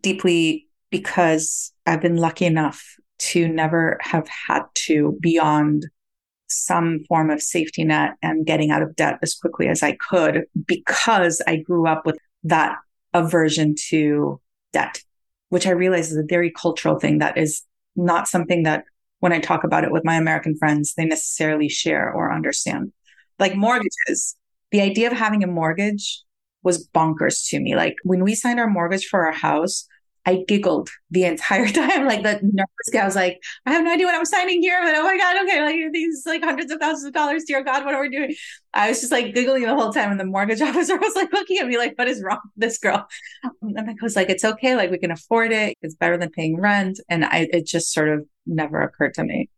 deeply 0.00 0.66
because 0.90 1.72
I've 1.86 2.00
been 2.00 2.16
lucky 2.16 2.46
enough 2.46 2.84
to 3.18 3.48
never 3.48 3.98
have 4.00 4.28
had 4.28 4.62
to 4.74 5.16
beyond 5.20 5.86
some 6.48 7.00
form 7.08 7.30
of 7.30 7.42
safety 7.42 7.84
net 7.84 8.12
and 8.22 8.46
getting 8.46 8.70
out 8.70 8.82
of 8.82 8.96
debt 8.96 9.18
as 9.22 9.34
quickly 9.34 9.68
as 9.68 9.82
I 9.82 9.96
could 9.96 10.44
because 10.66 11.42
I 11.46 11.56
grew 11.56 11.86
up 11.86 12.06
with 12.06 12.18
that 12.44 12.76
aversion 13.14 13.74
to 13.88 14.40
debt, 14.72 15.02
which 15.48 15.66
I 15.66 15.70
realize 15.70 16.10
is 16.10 16.16
a 16.16 16.26
very 16.28 16.50
cultural 16.50 16.98
thing 16.98 17.18
that 17.18 17.38
is 17.38 17.62
not 17.96 18.28
something 18.28 18.62
that 18.62 18.84
when 19.20 19.32
I 19.32 19.40
talk 19.40 19.64
about 19.64 19.84
it 19.84 19.90
with 19.90 20.04
my 20.04 20.14
American 20.14 20.56
friends, 20.56 20.94
they 20.94 21.04
necessarily 21.04 21.68
share 21.68 22.12
or 22.12 22.32
understand. 22.32 22.92
Like 23.38 23.56
mortgages, 23.56 24.36
the 24.70 24.80
idea 24.80 25.10
of 25.10 25.16
having 25.16 25.42
a 25.42 25.48
mortgage 25.48 26.22
was 26.62 26.88
bonkers 26.88 27.48
to 27.48 27.60
me. 27.60 27.74
Like 27.74 27.96
when 28.04 28.22
we 28.22 28.34
signed 28.34 28.60
our 28.60 28.68
mortgage 28.68 29.06
for 29.06 29.26
our 29.26 29.32
house, 29.32 29.86
I 30.28 30.44
giggled 30.46 30.90
the 31.10 31.24
entire 31.24 31.66
time. 31.72 32.06
Like 32.06 32.22
the 32.22 32.38
nervous 32.42 32.90
guy 32.92 33.06
was 33.06 33.16
like, 33.16 33.42
I 33.64 33.72
have 33.72 33.82
no 33.82 33.94
idea 33.94 34.04
what 34.04 34.14
I'm 34.14 34.26
signing 34.26 34.60
here, 34.60 34.78
but 34.82 34.94
oh 34.94 35.02
my 35.02 35.16
God, 35.16 35.42
okay, 35.42 35.62
like 35.62 35.92
these 35.94 36.24
like 36.26 36.44
hundreds 36.44 36.70
of 36.70 36.78
thousands 36.78 37.06
of 37.06 37.14
dollars, 37.14 37.44
dear 37.44 37.64
God, 37.64 37.86
what 37.86 37.94
are 37.94 38.02
we 38.02 38.10
doing? 38.10 38.34
I 38.74 38.90
was 38.90 39.00
just 39.00 39.10
like 39.10 39.34
giggling 39.34 39.62
the 39.62 39.74
whole 39.74 39.90
time. 39.90 40.10
And 40.10 40.20
the 40.20 40.26
mortgage 40.26 40.60
officer 40.68 40.98
was 40.98 41.14
like 41.16 41.32
looking 41.32 41.56
at 41.58 41.66
me 41.66 41.78
like, 41.78 41.96
what 41.96 42.08
is 42.08 42.22
wrong 42.22 42.40
with 42.44 42.68
this 42.68 42.76
girl? 42.76 43.08
Um, 43.42 43.52
and 43.62 43.88
I 43.88 43.94
was 44.02 44.16
like, 44.16 44.28
it's 44.28 44.44
okay. 44.44 44.76
Like 44.76 44.90
we 44.90 44.98
can 44.98 45.10
afford 45.10 45.50
it. 45.50 45.78
It's 45.80 45.94
better 45.94 46.18
than 46.18 46.28
paying 46.28 46.60
rent. 46.60 47.00
And 47.08 47.24
I, 47.24 47.48
it 47.50 47.66
just 47.66 47.94
sort 47.94 48.10
of 48.10 48.26
never 48.44 48.82
occurred 48.82 49.14
to 49.14 49.24
me. 49.24 49.48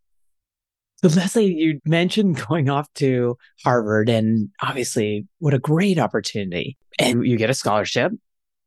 So, 1.03 1.09
Leslie, 1.09 1.53
you 1.53 1.81
mentioned 1.85 2.45
going 2.49 2.69
off 2.69 2.87
to 2.97 3.39
Harvard, 3.65 4.11
and 4.11 4.51
obviously, 4.63 5.27
what 5.39 5.55
a 5.55 5.59
great 5.59 5.99
opportunity. 5.99 6.77
And 6.99 7.27
you 7.27 7.39
get 7.39 7.49
a 7.49 7.55
scholarship, 7.55 8.13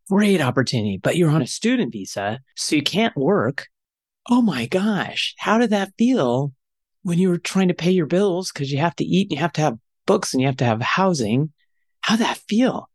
great 0.09 0.41
opportunity, 0.41 0.97
but 0.97 1.17
you're 1.17 1.29
on 1.29 1.41
a 1.41 1.47
student 1.47 1.91
visa, 1.91 2.39
so 2.55 2.75
you 2.75 2.83
can't 2.83 3.15
work. 3.15 3.67
Oh 4.29 4.41
my 4.41 4.65
gosh, 4.65 5.35
how 5.37 5.57
did 5.57 5.69
that 5.71 5.93
feel 5.97 6.53
when 7.01 7.19
you 7.19 7.29
were 7.29 7.37
trying 7.37 7.67
to 7.67 7.73
pay 7.73 7.91
your 7.91 8.05
bills? 8.05 8.51
Because 8.51 8.71
you 8.71 8.79
have 8.79 8.95
to 8.97 9.05
eat, 9.05 9.27
and 9.29 9.31
you 9.33 9.37
have 9.37 9.53
to 9.53 9.61
have 9.61 9.77
books, 10.05 10.33
and 10.33 10.41
you 10.41 10.47
have 10.47 10.57
to 10.57 10.65
have 10.65 10.81
housing. 10.81 11.51
How'd 12.01 12.19
that 12.19 12.37
feel? 12.37 12.89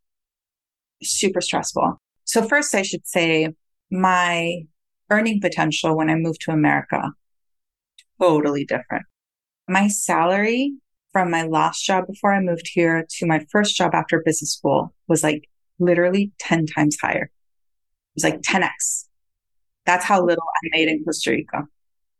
Super 1.02 1.40
stressful. 1.40 2.00
So, 2.24 2.42
first, 2.42 2.74
I 2.74 2.82
should 2.82 3.06
say 3.06 3.54
my 3.90 4.62
earning 5.10 5.40
potential 5.40 5.96
when 5.96 6.10
I 6.10 6.14
moved 6.14 6.42
to 6.42 6.50
America, 6.50 7.12
totally 8.20 8.64
different 8.64 9.04
my 9.68 9.86
salary 9.86 10.72
from 11.12 11.30
my 11.30 11.42
last 11.42 11.84
job 11.84 12.06
before 12.06 12.32
I 12.32 12.40
moved 12.40 12.70
here 12.72 13.06
to 13.08 13.26
my 13.26 13.44
first 13.50 13.76
job 13.76 13.94
after 13.94 14.22
business 14.24 14.54
school 14.54 14.94
was 15.06 15.22
like 15.22 15.48
literally 15.78 16.32
10 16.38 16.66
times 16.66 16.96
higher. 17.00 17.24
It 17.24 17.30
was 18.14 18.24
like 18.24 18.42
10x. 18.42 19.06
That's 19.86 20.04
how 20.04 20.24
little 20.24 20.44
I 20.44 20.68
made 20.72 20.88
in 20.88 21.04
Costa 21.04 21.30
Rica. 21.30 21.64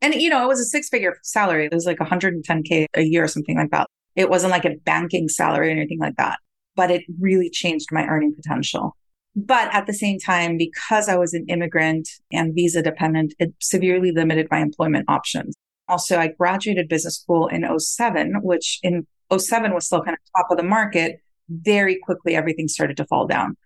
And, 0.01 0.15
you 0.15 0.31
know, 0.31 0.45
it 0.45 0.49
was 0.49 0.61
a 0.61 0.65
six 0.65 0.89
figure 0.89 1.19
salary. 1.23 1.67
It 1.67 1.75
was 1.75 1.87
like 1.87 1.99
110K 1.99 2.87
a 2.95 3.03
year 3.03 3.25
or 3.25 3.29
something 3.29 3.57
like 3.57 3.71
that. 3.71 3.89
It 4.15 4.31
wasn't 4.31 4.53
like 4.53 4.65
a 4.65 4.77
banking 4.85 5.29
salary 5.29 5.69
or 5.69 5.73
anything 5.73 5.99
like 5.99 6.17
that, 6.17 6.39
but 6.77 6.91
it 6.91 7.03
really 7.21 7.51
changed 7.51 7.89
my 7.93 8.05
earning 8.07 8.35
potential. 8.35 8.97
But 9.37 9.73
at 9.73 9.87
the 9.87 9.95
same 9.95 10.19
time, 10.19 10.57
because 10.57 11.09
I 11.09 11.17
was 11.17 11.35
an 11.35 11.45
immigrant 11.49 12.09
and 12.33 12.55
visa 12.55 12.83
dependent, 12.83 13.35
it 13.39 13.55
severely 13.61 14.11
limited 14.11 14.49
my 14.51 14.59
employment 14.59 15.05
options. 15.09 15.55
Also, 15.89 16.19
I 16.19 16.29
graduated 16.29 16.89
business 16.89 17.19
school 17.19 17.47
in 17.47 17.65
07, 17.79 18.41
which 18.43 18.81
in 18.83 19.07
07 19.37 19.75
was 19.75 19.87
still 19.87 20.03
kind 20.03 20.17
of 20.17 20.19
top 20.37 20.51
of 20.51 20.57
the 20.57 20.65
market. 20.65 21.21
Very 21.49 21.99
quickly, 22.03 22.35
everything 22.35 22.69
started 22.69 22.97
to 22.99 23.07
fall 23.07 23.27
down. 23.27 23.57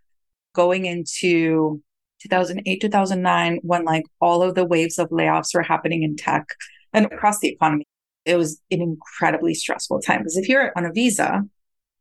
Going 0.55 0.85
into 0.85 1.83
2008, 2.23 2.81
2009, 2.81 3.61
when 3.63 3.85
like 3.85 4.05
all 4.21 4.43
of 4.43 4.55
the 4.55 4.65
waves 4.65 4.99
of 4.99 5.09
layoffs 5.11 5.55
were 5.55 5.63
happening 5.63 6.03
in 6.03 6.17
tech 6.17 6.47
and 6.93 7.07
across 7.07 7.41
the 7.41 7.49
economy, 7.49 7.87
it 8.25 8.37
was 8.37 8.61
an 8.71 8.81
incredibly 8.81 9.55
stressful 9.55 10.01
time. 10.01 10.21
Because 10.21 10.37
if 10.37 10.49
you're 10.49 10.73
on 10.77 10.85
a 10.85 10.93
visa 10.93 11.43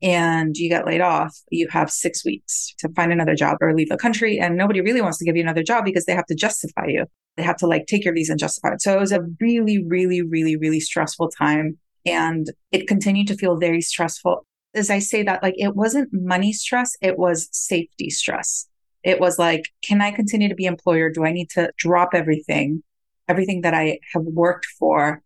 and 0.01 0.55
you 0.55 0.69
get 0.69 0.85
laid 0.85 1.01
off, 1.01 1.35
you 1.49 1.67
have 1.69 1.91
six 1.91 2.25
weeks 2.25 2.73
to 2.79 2.89
find 2.89 3.11
another 3.11 3.35
job 3.35 3.57
or 3.61 3.73
leave 3.73 3.89
the 3.89 3.97
country. 3.97 4.39
And 4.39 4.57
nobody 4.57 4.81
really 4.81 5.01
wants 5.01 5.17
to 5.19 5.25
give 5.25 5.35
you 5.35 5.43
another 5.43 5.63
job 5.63 5.85
because 5.85 6.05
they 6.05 6.15
have 6.15 6.25
to 6.27 6.35
justify 6.35 6.87
you. 6.87 7.05
They 7.37 7.43
have 7.43 7.57
to 7.57 7.67
like 7.67 7.85
take 7.87 8.03
your 8.03 8.13
visa 8.13 8.33
and 8.33 8.39
justify 8.39 8.73
it. 8.73 8.81
So 8.81 8.95
it 8.95 8.99
was 8.99 9.11
a 9.11 9.21
really, 9.39 9.83
really, 9.83 10.21
really, 10.21 10.55
really 10.55 10.79
stressful 10.79 11.29
time. 11.29 11.77
And 12.05 12.47
it 12.71 12.87
continued 12.87 13.27
to 13.27 13.35
feel 13.35 13.57
very 13.57 13.81
stressful. 13.81 14.45
As 14.73 14.89
I 14.89 14.99
say 14.99 15.23
that, 15.23 15.43
like 15.43 15.55
it 15.57 15.75
wasn't 15.75 16.09
money 16.11 16.53
stress, 16.53 16.95
it 17.01 17.17
was 17.17 17.49
safety 17.51 18.09
stress. 18.09 18.67
It 19.03 19.19
was 19.19 19.39
like, 19.39 19.65
can 19.83 20.01
I 20.01 20.11
continue 20.11 20.47
to 20.47 20.55
be 20.55 20.65
employer? 20.65 21.09
Do 21.09 21.25
I 21.25 21.31
need 21.31 21.49
to 21.51 21.71
drop 21.77 22.09
everything, 22.13 22.83
everything 23.27 23.61
that 23.61 23.73
I 23.73 23.99
have 24.13 24.23
worked 24.23 24.67
for, 24.79 25.21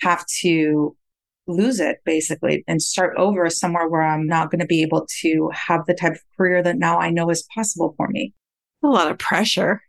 have 0.00 0.26
to 0.40 0.96
lose 1.46 1.80
it 1.80 1.98
basically 2.04 2.64
and 2.66 2.82
start 2.82 3.16
over 3.16 3.48
somewhere 3.50 3.88
where 3.88 4.02
I'm 4.02 4.26
not 4.26 4.50
going 4.50 4.60
to 4.60 4.66
be 4.66 4.82
able 4.82 5.06
to 5.22 5.50
have 5.52 5.86
the 5.86 5.94
type 5.94 6.12
of 6.12 6.20
career 6.36 6.62
that 6.62 6.78
now 6.78 6.98
I 6.98 7.10
know 7.10 7.30
is 7.30 7.46
possible 7.54 7.94
for 7.96 8.08
me. 8.08 8.34
A 8.82 8.88
lot 8.88 9.10
of 9.10 9.18
pressure 9.18 9.82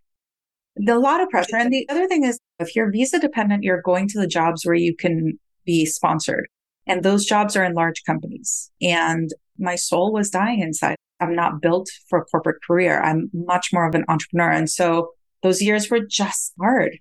a 0.87 0.95
lot 0.95 1.21
of 1.21 1.29
pressure. 1.29 1.57
And 1.57 1.71
the 1.71 1.87
other 1.89 2.07
thing 2.07 2.23
is, 2.23 2.39
if 2.59 2.75
you're 2.75 2.91
visa 2.91 3.19
dependent, 3.19 3.63
you're 3.63 3.81
going 3.81 4.07
to 4.09 4.19
the 4.19 4.27
jobs 4.27 4.65
where 4.65 4.75
you 4.75 4.95
can 4.95 5.39
be 5.65 5.85
sponsored. 5.85 6.47
And 6.87 7.03
those 7.03 7.25
jobs 7.25 7.55
are 7.55 7.63
in 7.63 7.73
large 7.73 8.03
companies. 8.03 8.71
And 8.81 9.29
my 9.57 9.75
soul 9.75 10.11
was 10.11 10.29
dying 10.29 10.59
inside. 10.59 10.95
I'm 11.19 11.35
not 11.35 11.61
built 11.61 11.89
for 12.09 12.19
a 12.19 12.25
corporate 12.25 12.61
career. 12.65 13.01
I'm 13.01 13.29
much 13.33 13.69
more 13.71 13.87
of 13.87 13.95
an 13.95 14.05
entrepreneur. 14.09 14.51
And 14.51 14.69
so 14.69 15.11
those 15.41 15.61
years 15.61 15.89
were 15.89 15.99
just 15.99 16.53
hard 16.59 16.97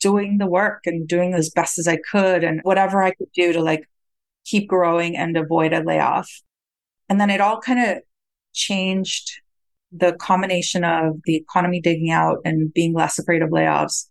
doing 0.00 0.38
the 0.38 0.46
work 0.46 0.82
and 0.86 1.08
doing 1.08 1.32
as 1.34 1.50
best 1.50 1.78
as 1.78 1.88
I 1.88 1.96
could 1.96 2.44
and 2.44 2.60
whatever 2.62 3.02
I 3.02 3.12
could 3.12 3.32
do 3.34 3.52
to 3.52 3.62
like 3.62 3.88
keep 4.44 4.68
growing 4.68 5.16
and 5.16 5.36
avoid 5.36 5.72
a 5.72 5.82
layoff. 5.82 6.30
And 7.08 7.20
then 7.20 7.30
it 7.30 7.40
all 7.40 7.60
kind 7.60 7.90
of 7.90 8.02
changed 8.52 9.40
the 9.92 10.12
combination 10.12 10.84
of 10.84 11.20
the 11.24 11.36
economy 11.36 11.80
digging 11.80 12.10
out 12.10 12.38
and 12.44 12.72
being 12.72 12.92
less 12.92 13.18
afraid 13.18 13.42
of 13.42 13.50
layoffs, 13.50 14.06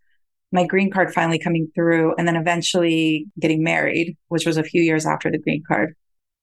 my 0.53 0.65
green 0.65 0.91
card 0.91 1.13
finally 1.13 1.39
coming 1.39 1.67
through, 1.73 2.13
and 2.15 2.27
then 2.27 2.35
eventually 2.35 3.25
getting 3.39 3.63
married, 3.63 4.15
which 4.27 4.45
was 4.45 4.55
a 4.55 4.63
few 4.63 4.81
years 4.81 5.05
after 5.05 5.31
the 5.31 5.39
green 5.39 5.63
card. 5.67 5.95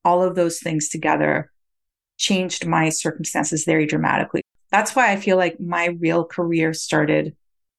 All 0.04 0.22
of 0.22 0.34
those 0.34 0.58
things 0.58 0.88
together 0.88 1.50
changed 2.18 2.66
my 2.66 2.88
circumstances 2.88 3.64
very 3.64 3.86
dramatically. 3.86 4.42
That's 4.70 4.94
why 4.94 5.12
I 5.12 5.16
feel 5.16 5.36
like 5.36 5.60
my 5.60 5.96
real 6.00 6.24
career 6.24 6.74
started 6.74 7.36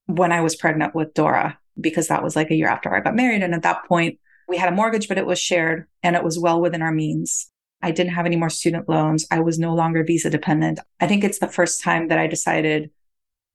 when 0.07 0.31
I 0.31 0.41
was 0.41 0.55
pregnant 0.55 0.95
with 0.95 1.13
Dora, 1.13 1.59
because 1.79 2.07
that 2.07 2.23
was 2.23 2.35
like 2.35 2.49
a 2.49 2.55
year 2.55 2.67
after 2.67 2.95
I 2.95 3.01
got 3.01 3.15
married. 3.15 3.43
And 3.43 3.53
at 3.53 3.63
that 3.63 3.85
point, 3.87 4.17
we 4.47 4.57
had 4.57 4.71
a 4.71 4.75
mortgage, 4.75 5.07
but 5.07 5.17
it 5.17 5.25
was 5.25 5.39
shared 5.39 5.85
and 6.01 6.15
it 6.15 6.23
was 6.23 6.39
well 6.39 6.61
within 6.61 6.81
our 6.81 6.91
means. 6.91 7.49
I 7.81 7.91
didn't 7.91 8.13
have 8.13 8.25
any 8.25 8.35
more 8.35 8.49
student 8.49 8.87
loans. 8.87 9.25
I 9.31 9.39
was 9.39 9.59
no 9.59 9.73
longer 9.73 10.03
visa 10.03 10.29
dependent. 10.29 10.79
I 10.99 11.07
think 11.07 11.23
it's 11.23 11.39
the 11.39 11.47
first 11.47 11.81
time 11.81 12.07
that 12.07 12.19
I 12.19 12.27
decided 12.27 12.91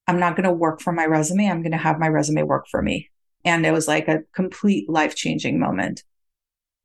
I'm 0.07 0.21
not 0.21 0.37
going 0.37 0.49
to 0.49 0.53
work 0.53 0.81
for 0.81 0.93
my 0.93 1.05
resume. 1.07 1.49
I'm 1.49 1.63
going 1.63 1.73
to 1.73 1.79
have 1.79 1.99
my 1.99 2.09
resume 2.09 2.43
work 2.43 2.67
for 2.71 2.81
me. 2.81 3.11
And 3.45 3.65
it 3.67 3.73
was 3.73 3.89
like 3.89 4.09
a 4.09 4.21
complete 4.35 4.89
life 4.89 5.15
changing 5.15 5.59
moment. 5.59 6.03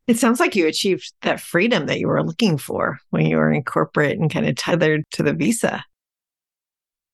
It 0.07 0.17
sounds 0.17 0.39
like 0.39 0.55
you 0.55 0.67
achieved 0.67 1.13
that 1.21 1.39
freedom 1.39 1.85
that 1.85 1.99
you 1.99 2.07
were 2.07 2.23
looking 2.23 2.57
for 2.57 2.99
when 3.11 3.25
you 3.25 3.37
were 3.37 3.51
in 3.51 3.63
corporate 3.63 4.17
and 4.17 4.31
kind 4.31 4.47
of 4.47 4.55
tethered 4.55 5.03
to 5.11 5.23
the 5.23 5.33
visa. 5.33 5.83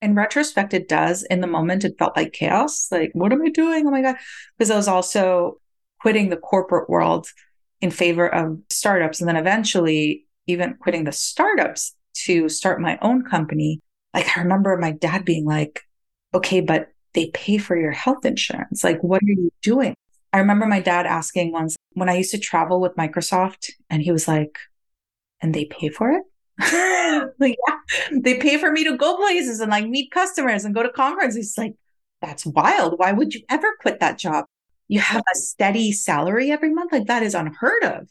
In 0.01 0.15
retrospect, 0.15 0.73
it 0.73 0.87
does. 0.87 1.23
In 1.23 1.41
the 1.41 1.47
moment, 1.47 1.83
it 1.83 1.97
felt 1.97 2.15
like 2.15 2.33
chaos. 2.33 2.87
Like, 2.91 3.11
what 3.13 3.33
am 3.33 3.41
I 3.41 3.49
doing? 3.49 3.87
Oh 3.87 3.91
my 3.91 4.01
God. 4.01 4.15
Because 4.57 4.71
I 4.71 4.75
was 4.75 4.87
also 4.87 5.59
quitting 5.99 6.29
the 6.29 6.37
corporate 6.37 6.89
world 6.89 7.27
in 7.81 7.91
favor 7.91 8.27
of 8.27 8.59
startups. 8.69 9.19
And 9.19 9.27
then 9.27 9.35
eventually, 9.35 10.25
even 10.45 10.75
quitting 10.75 11.03
the 11.03 11.11
startups 11.11 11.95
to 12.25 12.47
start 12.47 12.81
my 12.81 12.97
own 13.01 13.23
company. 13.23 13.81
Like, 14.13 14.37
I 14.37 14.41
remember 14.41 14.77
my 14.77 14.91
dad 14.91 15.25
being 15.25 15.45
like, 15.45 15.83
okay, 16.33 16.61
but 16.61 16.89
they 17.13 17.29
pay 17.31 17.57
for 17.57 17.77
your 17.77 17.91
health 17.91 18.25
insurance. 18.25 18.83
Like, 18.83 19.01
what 19.01 19.21
are 19.21 19.25
you 19.25 19.51
doing? 19.61 19.95
I 20.33 20.39
remember 20.39 20.65
my 20.65 20.79
dad 20.79 21.05
asking 21.05 21.51
once 21.51 21.75
when 21.93 22.09
I 22.09 22.17
used 22.17 22.31
to 22.31 22.39
travel 22.39 22.79
with 22.79 22.95
Microsoft, 22.95 23.71
and 23.89 24.01
he 24.01 24.11
was 24.11 24.27
like, 24.27 24.57
and 25.41 25.53
they 25.53 25.65
pay 25.65 25.89
for 25.89 26.11
it? 26.11 26.23
like, 27.39 27.57
yeah, 27.67 28.19
they 28.21 28.37
pay 28.39 28.57
for 28.57 28.71
me 28.71 28.83
to 28.83 28.97
go 28.97 29.15
places 29.17 29.59
and 29.59 29.71
like 29.71 29.87
meet 29.87 30.11
customers 30.11 30.65
and 30.65 30.75
go 30.75 30.83
to 30.83 30.89
conferences. 30.89 31.55
Like, 31.57 31.75
that's 32.21 32.45
wild. 32.45 32.99
Why 32.99 33.11
would 33.11 33.33
you 33.33 33.41
ever 33.49 33.67
quit 33.81 33.99
that 33.99 34.17
job? 34.17 34.45
you 34.87 34.99
have 34.99 35.23
a 35.31 35.35
steady 35.37 35.91
salary 35.91 36.51
every 36.51 36.73
month. 36.73 36.91
Like 36.91 37.07
that 37.07 37.23
is 37.23 37.35
unheard 37.35 37.83
of. 37.83 38.07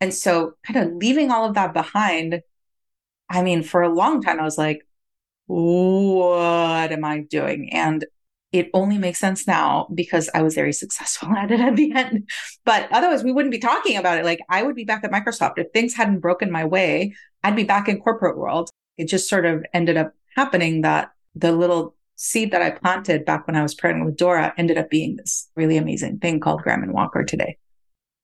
And 0.00 0.12
so, 0.12 0.54
kind 0.66 0.86
of 0.86 0.96
leaving 0.96 1.30
all 1.30 1.46
of 1.46 1.54
that 1.54 1.72
behind, 1.72 2.42
I 3.30 3.42
mean, 3.42 3.62
for 3.62 3.82
a 3.82 3.92
long 3.92 4.20
time, 4.22 4.38
I 4.38 4.44
was 4.44 4.58
like, 4.58 4.85
what 5.46 6.92
am 6.92 7.04
I 7.04 7.20
doing? 7.20 7.72
And 7.72 8.04
it 8.52 8.70
only 8.72 8.98
makes 8.98 9.18
sense 9.18 9.46
now 9.46 9.88
because 9.94 10.30
I 10.34 10.42
was 10.42 10.54
very 10.54 10.72
successful 10.72 11.28
at 11.36 11.50
it 11.50 11.60
at 11.60 11.76
the 11.76 11.92
end. 11.92 12.28
But 12.64 12.88
otherwise, 12.92 13.24
we 13.24 13.32
wouldn't 13.32 13.52
be 13.52 13.58
talking 13.58 13.96
about 13.96 14.18
it. 14.18 14.24
Like 14.24 14.40
I 14.48 14.62
would 14.62 14.76
be 14.76 14.84
back 14.84 15.04
at 15.04 15.12
Microsoft. 15.12 15.58
If 15.58 15.68
things 15.72 15.94
hadn't 15.94 16.20
broken 16.20 16.50
my 16.50 16.64
way, 16.64 17.14
I'd 17.42 17.56
be 17.56 17.64
back 17.64 17.88
in 17.88 18.00
corporate 18.00 18.38
world. 18.38 18.70
It 18.96 19.08
just 19.08 19.28
sort 19.28 19.46
of 19.46 19.64
ended 19.72 19.96
up 19.96 20.12
happening 20.36 20.82
that 20.82 21.10
the 21.34 21.52
little 21.52 21.94
seed 22.16 22.50
that 22.50 22.62
I 22.62 22.70
planted 22.70 23.26
back 23.26 23.46
when 23.46 23.56
I 23.56 23.62
was 23.62 23.74
pregnant 23.74 24.06
with 24.06 24.16
Dora 24.16 24.54
ended 24.56 24.78
up 24.78 24.88
being 24.88 25.16
this 25.16 25.48
really 25.54 25.76
amazing 25.76 26.18
thing 26.18 26.40
called 26.40 26.62
Graham 26.62 26.82
and 26.82 26.92
Walker 26.92 27.24
today. 27.24 27.58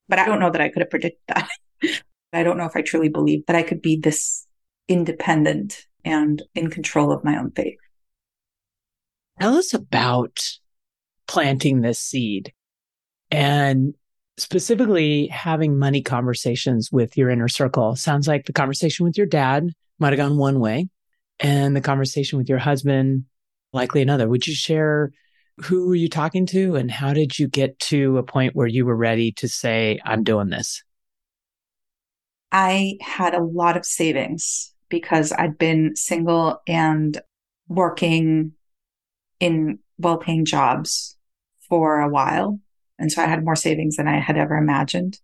But 0.09 0.19
I 0.19 0.25
don't 0.25 0.41
know 0.41 0.51
that 0.51 0.61
I 0.61 0.71
could 0.71 0.81
have 0.81 0.91
predicted 0.91 1.21
that. 1.29 1.49
I 2.33 2.43
don't 2.43 2.57
know 2.57 2.65
if 2.65 2.75
I 2.75 2.81
truly 2.81 3.11
believed 3.11 3.47
that 3.47 3.57
I 3.57 3.63
could 3.63 3.83
be 3.83 3.97
this 3.97 4.47
independent 4.89 5.87
and 6.05 6.43
in 6.55 6.71
control 6.71 7.13
of 7.13 7.25
my 7.25 7.39
own 7.39 7.51
fate. 7.51 7.79
Tell 9.41 9.57
us 9.57 9.75
about 9.75 10.59
planting 11.27 11.81
this 11.81 11.99
seed 11.99 12.53
and 13.31 13.95
specifically 14.39 15.27
having 15.29 15.79
money 15.79 16.03
conversations 16.03 16.91
with 16.93 17.17
your 17.17 17.31
inner 17.31 17.49
circle. 17.49 17.97
Sounds 17.97 18.29
like 18.29 18.47
the 18.47 18.53
conversation 18.53 19.05
with 19.05 19.17
your 19.17 19.27
dad 19.27 19.71
might 19.99 20.13
have 20.13 20.19
gone 20.19 20.37
one 20.37 20.61
way 20.61 20.89
and 21.41 21.75
the 21.77 21.81
conversation 21.81 22.39
with 22.39 22.49
your 22.49 22.59
husband 22.59 23.25
likely 23.73 24.03
another. 24.03 24.29
Would 24.29 24.47
you 24.47 24.55
share 24.55 25.13
who 25.59 25.89
were 25.89 25.95
you 25.95 26.09
talking 26.09 26.47
to 26.47 26.77
and 26.77 26.91
how 26.91 27.13
did 27.13 27.39
you 27.39 27.47
get 27.47 27.79
to 27.79 28.19
a 28.19 28.23
point 28.23 28.55
where 28.55 28.67
you 28.67 28.85
were 28.87 28.97
ready 28.97 29.33
to 29.33 29.49
say, 29.49 30.01
I'm 30.05 30.25
doing 30.25 30.49
this? 30.49 30.83
I 32.51 32.99
had 33.01 33.35
a 33.35 33.43
lot 33.43 33.77
of 33.77 33.87
savings 33.87 34.72
because 34.93 35.33
I'd 35.33 35.57
been 35.57 35.97
single 35.97 36.61
and 36.69 37.19
working 37.67 38.53
in 39.41 39.79
well 39.97 40.19
paying 40.19 40.45
jobs 40.45 41.17
for 41.67 42.01
a 42.01 42.11
while. 42.11 42.61
And 42.99 43.11
so 43.11 43.23
I 43.23 43.27
had 43.27 43.43
more 43.43 43.57
savings 43.57 43.97
than 43.97 44.07
I 44.07 44.21
had 44.21 44.37
ever 44.37 44.55
imagined. 44.55 45.19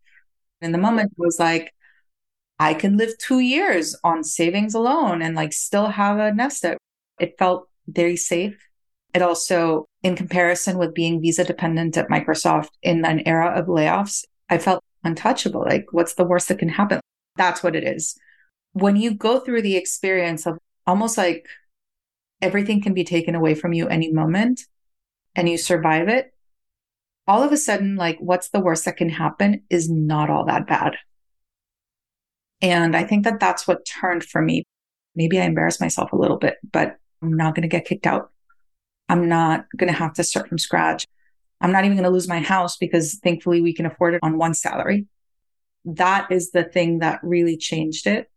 And 0.62 0.72
the 0.72 0.78
moment 0.78 1.12
it 1.12 1.18
was 1.18 1.38
like, 1.38 1.74
I 2.58 2.72
can 2.72 2.96
live 2.96 3.16
two 3.18 3.40
years 3.40 3.94
on 4.02 4.24
savings 4.24 4.74
alone 4.74 5.20
and 5.20 5.36
like 5.36 5.52
still 5.52 5.88
have 5.88 6.18
a 6.18 6.32
nest 6.32 6.64
egg. 6.64 6.78
It 7.20 7.36
felt 7.38 7.68
very 7.86 8.16
safe. 8.16 8.56
It 9.12 9.20
also, 9.20 9.84
in 10.02 10.16
comparison 10.16 10.78
with 10.78 10.94
being 10.94 11.20
visa 11.20 11.44
dependent 11.44 11.98
at 11.98 12.08
Microsoft 12.08 12.70
in 12.82 13.04
an 13.04 13.20
era 13.26 13.50
of 13.50 13.66
layoffs, 13.66 14.24
I 14.48 14.56
felt 14.56 14.82
untouchable. 15.04 15.60
Like, 15.60 15.86
what's 15.92 16.14
the 16.14 16.24
worst 16.24 16.48
that 16.48 16.58
can 16.58 16.70
happen? 16.70 17.00
That's 17.36 17.62
what 17.62 17.76
it 17.76 17.84
is. 17.84 18.16
When 18.72 18.96
you 18.96 19.14
go 19.14 19.40
through 19.40 19.62
the 19.62 19.76
experience 19.76 20.46
of 20.46 20.58
almost 20.86 21.18
like 21.18 21.46
everything 22.40 22.82
can 22.82 22.94
be 22.94 23.04
taken 23.04 23.34
away 23.34 23.54
from 23.54 23.72
you 23.72 23.88
any 23.88 24.12
moment 24.12 24.62
and 25.34 25.48
you 25.48 25.58
survive 25.58 26.08
it, 26.08 26.32
all 27.26 27.42
of 27.42 27.52
a 27.52 27.56
sudden, 27.56 27.96
like, 27.96 28.18
what's 28.20 28.48
the 28.48 28.60
worst 28.60 28.86
that 28.86 28.96
can 28.96 29.10
happen 29.10 29.62
is 29.68 29.90
not 29.90 30.30
all 30.30 30.46
that 30.46 30.66
bad. 30.66 30.96
And 32.62 32.96
I 32.96 33.04
think 33.04 33.24
that 33.24 33.38
that's 33.38 33.68
what 33.68 33.84
turned 33.84 34.24
for 34.24 34.40
me. 34.40 34.64
Maybe 35.14 35.38
I 35.38 35.44
embarrassed 35.44 35.80
myself 35.80 36.12
a 36.12 36.16
little 36.16 36.38
bit, 36.38 36.56
but 36.72 36.96
I'm 37.22 37.36
not 37.36 37.54
going 37.54 37.62
to 37.62 37.68
get 37.68 37.84
kicked 37.84 38.06
out. 38.06 38.30
I'm 39.08 39.28
not 39.28 39.66
going 39.76 39.92
to 39.92 39.98
have 39.98 40.14
to 40.14 40.24
start 40.24 40.48
from 40.48 40.58
scratch. 40.58 41.06
I'm 41.60 41.72
not 41.72 41.84
even 41.84 41.96
going 41.96 42.04
to 42.04 42.10
lose 42.10 42.28
my 42.28 42.40
house 42.40 42.76
because 42.76 43.18
thankfully 43.22 43.60
we 43.60 43.74
can 43.74 43.86
afford 43.86 44.14
it 44.14 44.20
on 44.22 44.38
one 44.38 44.54
salary. 44.54 45.06
That 45.84 46.30
is 46.30 46.50
the 46.50 46.64
thing 46.64 47.00
that 47.00 47.20
really 47.22 47.56
changed 47.56 48.06
it. 48.06 48.30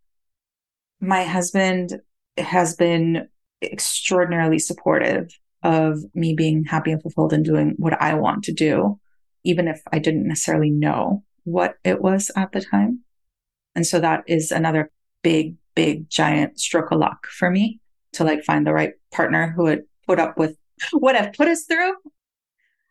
My 1.02 1.24
husband 1.24 2.00
has 2.38 2.76
been 2.76 3.28
extraordinarily 3.60 4.60
supportive 4.60 5.36
of 5.64 5.98
me 6.14 6.32
being 6.32 6.64
happy 6.64 6.92
and 6.92 7.02
fulfilled 7.02 7.32
and 7.32 7.44
doing 7.44 7.74
what 7.76 8.00
I 8.00 8.14
want 8.14 8.44
to 8.44 8.52
do, 8.52 9.00
even 9.42 9.66
if 9.66 9.82
I 9.92 9.98
didn't 9.98 10.28
necessarily 10.28 10.70
know 10.70 11.24
what 11.42 11.74
it 11.82 12.00
was 12.00 12.30
at 12.36 12.52
the 12.52 12.60
time. 12.60 13.00
And 13.74 13.84
so 13.84 13.98
that 13.98 14.22
is 14.28 14.52
another 14.52 14.92
big, 15.22 15.56
big, 15.74 16.08
giant 16.08 16.60
stroke 16.60 16.92
of 16.92 17.00
luck 17.00 17.26
for 17.26 17.50
me 17.50 17.80
to 18.12 18.22
like 18.22 18.44
find 18.44 18.64
the 18.64 18.72
right 18.72 18.92
partner 19.12 19.52
who 19.56 19.64
would 19.64 19.82
put 20.06 20.20
up 20.20 20.38
with 20.38 20.56
what 20.92 21.16
I've 21.16 21.32
put 21.32 21.48
us 21.48 21.64
through. 21.64 21.94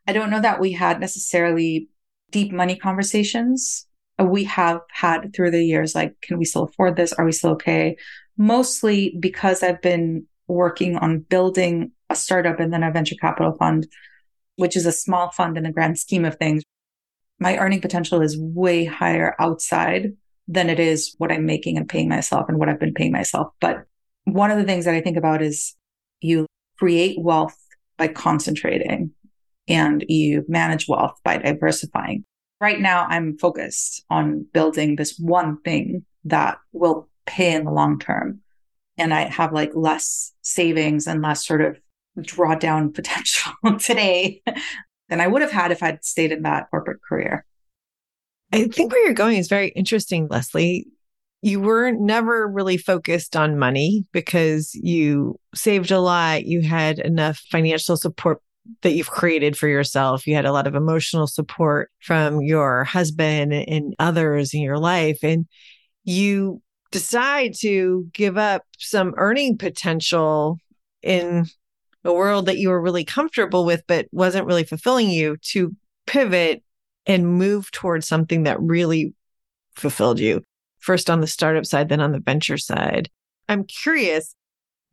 I 0.05 0.11
don't 0.11 0.31
know 0.31 0.41
that 0.41 0.59
we 0.59 0.73
had 0.73 0.99
necessarily 0.99 1.87
deep 2.29 2.51
money 2.51 2.75
conversations. 2.75 3.87
We 4.21 4.43
have 4.45 4.81
had 4.91 5.33
through 5.33 5.51
the 5.51 5.63
years, 5.63 5.95
like, 5.95 6.15
can 6.21 6.37
we 6.37 6.45
still 6.45 6.63
afford 6.63 6.95
this? 6.95 7.13
Are 7.13 7.25
we 7.25 7.31
still 7.31 7.51
okay? 7.51 7.97
Mostly 8.37 9.15
because 9.19 9.63
I've 9.63 9.81
been 9.81 10.25
working 10.47 10.97
on 10.97 11.19
building 11.19 11.91
a 12.09 12.15
startup 12.15 12.59
and 12.59 12.73
then 12.73 12.83
a 12.83 12.91
venture 12.91 13.15
capital 13.15 13.53
fund, 13.57 13.87
which 14.57 14.75
is 14.75 14.85
a 14.85 14.91
small 14.91 15.31
fund 15.31 15.57
in 15.57 15.63
the 15.63 15.71
grand 15.71 15.97
scheme 15.97 16.25
of 16.25 16.35
things. 16.35 16.63
My 17.39 17.57
earning 17.57 17.81
potential 17.81 18.21
is 18.21 18.37
way 18.37 18.85
higher 18.85 19.35
outside 19.39 20.13
than 20.47 20.69
it 20.69 20.79
is 20.79 21.15
what 21.17 21.31
I'm 21.31 21.45
making 21.45 21.77
and 21.77 21.87
paying 21.87 22.09
myself 22.09 22.49
and 22.49 22.59
what 22.59 22.69
I've 22.69 22.79
been 22.79 22.93
paying 22.93 23.11
myself. 23.11 23.53
But 23.59 23.85
one 24.25 24.51
of 24.51 24.57
the 24.57 24.65
things 24.65 24.85
that 24.85 24.93
I 24.93 25.01
think 25.01 25.17
about 25.17 25.41
is 25.41 25.75
you 26.19 26.45
create 26.77 27.17
wealth 27.19 27.57
by 27.97 28.07
concentrating 28.09 29.11
and 29.67 30.03
you 30.07 30.43
manage 30.47 30.87
wealth 30.87 31.19
by 31.23 31.37
diversifying. 31.37 32.25
Right 32.61 32.79
now, 32.79 33.07
I'm 33.09 33.37
focused 33.37 34.05
on 34.09 34.45
building 34.53 34.95
this 34.95 35.17
one 35.17 35.59
thing 35.61 36.05
that 36.25 36.59
will 36.71 37.09
pay 37.25 37.53
in 37.53 37.65
the 37.65 37.71
long 37.71 37.99
term. 37.99 38.41
And 38.97 39.13
I 39.13 39.21
have 39.21 39.51
like 39.51 39.71
less 39.73 40.31
savings 40.43 41.07
and 41.07 41.21
less 41.21 41.45
sort 41.45 41.61
of 41.61 41.79
drawdown 42.19 42.93
potential 42.93 43.53
today 43.79 44.43
than 45.09 45.19
I 45.19 45.27
would 45.27 45.41
have 45.41 45.51
had 45.51 45.71
if 45.71 45.81
I'd 45.81 46.05
stayed 46.05 46.31
in 46.31 46.43
that 46.43 46.69
corporate 46.69 47.01
career. 47.01 47.45
I 48.53 48.67
think 48.67 48.91
where 48.91 49.03
you're 49.05 49.13
going 49.13 49.37
is 49.37 49.47
very 49.47 49.69
interesting, 49.69 50.27
Leslie 50.29 50.87
you 51.41 51.59
were 51.59 51.91
never 51.91 52.47
really 52.47 52.77
focused 52.77 53.35
on 53.35 53.57
money 53.57 54.05
because 54.11 54.75
you 54.75 55.39
saved 55.55 55.91
a 55.91 55.99
lot. 55.99 56.45
You 56.45 56.61
had 56.61 56.99
enough 56.99 57.41
financial 57.49 57.97
support 57.97 58.41
that 58.81 58.91
you've 58.91 59.09
created 59.09 59.57
for 59.57 59.67
yourself. 59.67 60.27
You 60.27 60.35
had 60.35 60.45
a 60.45 60.51
lot 60.51 60.67
of 60.67 60.75
emotional 60.75 61.27
support 61.27 61.91
from 61.99 62.41
your 62.41 62.83
husband 62.83 63.53
and 63.53 63.95
others 63.99 64.53
in 64.53 64.61
your 64.61 64.77
life. 64.77 65.19
And 65.23 65.47
you 66.03 66.61
decide 66.91 67.53
to 67.61 68.07
give 68.13 68.37
up 68.37 68.63
some 68.77 69.13
earning 69.17 69.57
potential 69.57 70.57
in 71.01 71.45
a 72.03 72.13
world 72.13 72.47
that 72.47 72.57
you 72.57 72.69
were 72.69 72.81
really 72.81 73.05
comfortable 73.05 73.65
with, 73.65 73.83
but 73.87 74.07
wasn't 74.11 74.47
really 74.47 74.63
fulfilling 74.63 75.09
you 75.09 75.37
to 75.41 75.75
pivot 76.07 76.63
and 77.05 77.27
move 77.27 77.71
towards 77.71 78.07
something 78.07 78.43
that 78.43 78.61
really 78.61 79.13
fulfilled 79.75 80.19
you 80.19 80.41
first 80.79 81.09
on 81.09 81.21
the 81.21 81.27
startup 81.27 81.65
side, 81.65 81.89
then 81.89 82.01
on 82.01 82.11
the 82.11 82.19
venture 82.19 82.57
side. 82.57 83.09
I'm 83.47 83.63
curious, 83.63 84.35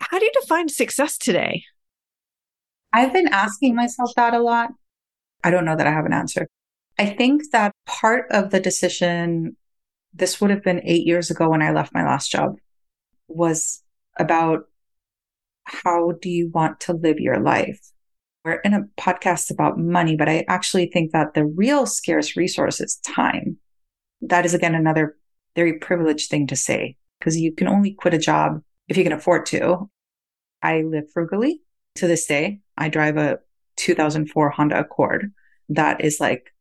how 0.01 0.19
do 0.19 0.25
you 0.25 0.33
define 0.41 0.69
success 0.69 1.19
today? 1.19 1.65
I've 2.99 3.13
been 3.13 3.29
asking 3.29 3.77
myself 3.77 4.11
that 4.17 4.35
a 4.35 4.41
lot. 4.41 4.71
I 5.45 5.53
don't 5.53 5.65
know 5.65 5.77
that 5.77 5.87
I 5.87 5.93
have 5.93 6.05
an 6.05 6.13
answer. 6.13 6.49
I 6.99 7.07
think 7.07 7.53
that 7.53 7.71
part 7.87 8.27
of 8.33 8.51
the 8.51 8.59
decision, 8.59 9.57
this 10.13 10.41
would 10.41 10.51
have 10.51 10.65
been 10.65 10.81
eight 10.83 11.07
years 11.07 11.31
ago 11.31 11.49
when 11.49 11.63
I 11.63 11.71
left 11.71 11.95
my 11.95 12.05
last 12.05 12.29
job, 12.29 12.57
was 13.29 13.85
about 14.17 14.65
how 15.63 16.11
do 16.21 16.29
you 16.29 16.51
want 16.53 16.81
to 16.81 16.93
live 16.93 17.21
your 17.21 17.39
life? 17.39 17.79
We're 18.45 18.55
in 18.55 18.75
a 18.75 18.89
podcast 19.01 19.53
about 19.53 19.79
money, 19.79 20.17
but 20.17 20.29
I 20.29 20.45
actually 20.49 20.87
think 20.87 21.13
that 21.13 21.35
the 21.35 21.45
real 21.47 21.87
scarce 21.87 22.37
resource 22.37 22.81
is 22.81 22.97
time. 23.07 23.59
That 24.23 24.45
is, 24.45 24.55
again, 24.55 24.75
another 24.75 25.17
very 25.55 25.75
privileged 25.79 26.31
thing 26.31 26.49
to 26.49 26.57
say 26.57 26.97
because 27.21 27.37
you 27.37 27.55
can 27.55 27.69
only 27.69 27.93
quit 27.93 28.15
a 28.15 28.19
job 28.19 28.61
if 28.89 28.97
you 28.97 29.05
can 29.05 29.13
afford 29.13 29.47
to. 29.47 29.89
I 30.63 30.83
live 30.83 31.05
frugally 31.13 31.63
to 31.99 32.07
this 32.07 32.27
day. 32.27 32.61
I 32.77 32.89
drive 32.89 33.17
a 33.17 33.39
2004 33.77 34.51
Honda 34.51 34.81
Accord 34.81 35.33
that 35.71 36.05
is 36.05 36.19
like 36.21 36.55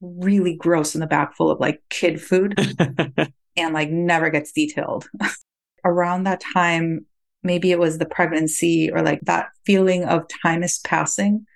really 0.00 0.56
gross 0.56 0.94
in 0.94 1.00
the 1.00 1.06
back, 1.06 1.36
full 1.36 1.50
of 1.50 1.60
like 1.60 1.82
kid 1.90 2.20
food 2.20 2.54
and 3.56 3.74
like 3.74 3.90
never 3.90 4.30
gets 4.30 4.52
detailed. 4.52 5.08
Around 5.84 6.24
that 6.24 6.42
time, 6.54 7.06
maybe 7.42 7.70
it 7.70 7.78
was 7.78 7.98
the 7.98 8.06
pregnancy 8.06 8.90
or 8.90 9.02
like 9.02 9.20
that 9.22 9.48
feeling 9.64 10.04
of 10.04 10.26
time 10.42 10.62
is 10.62 10.78
passing 10.78 11.46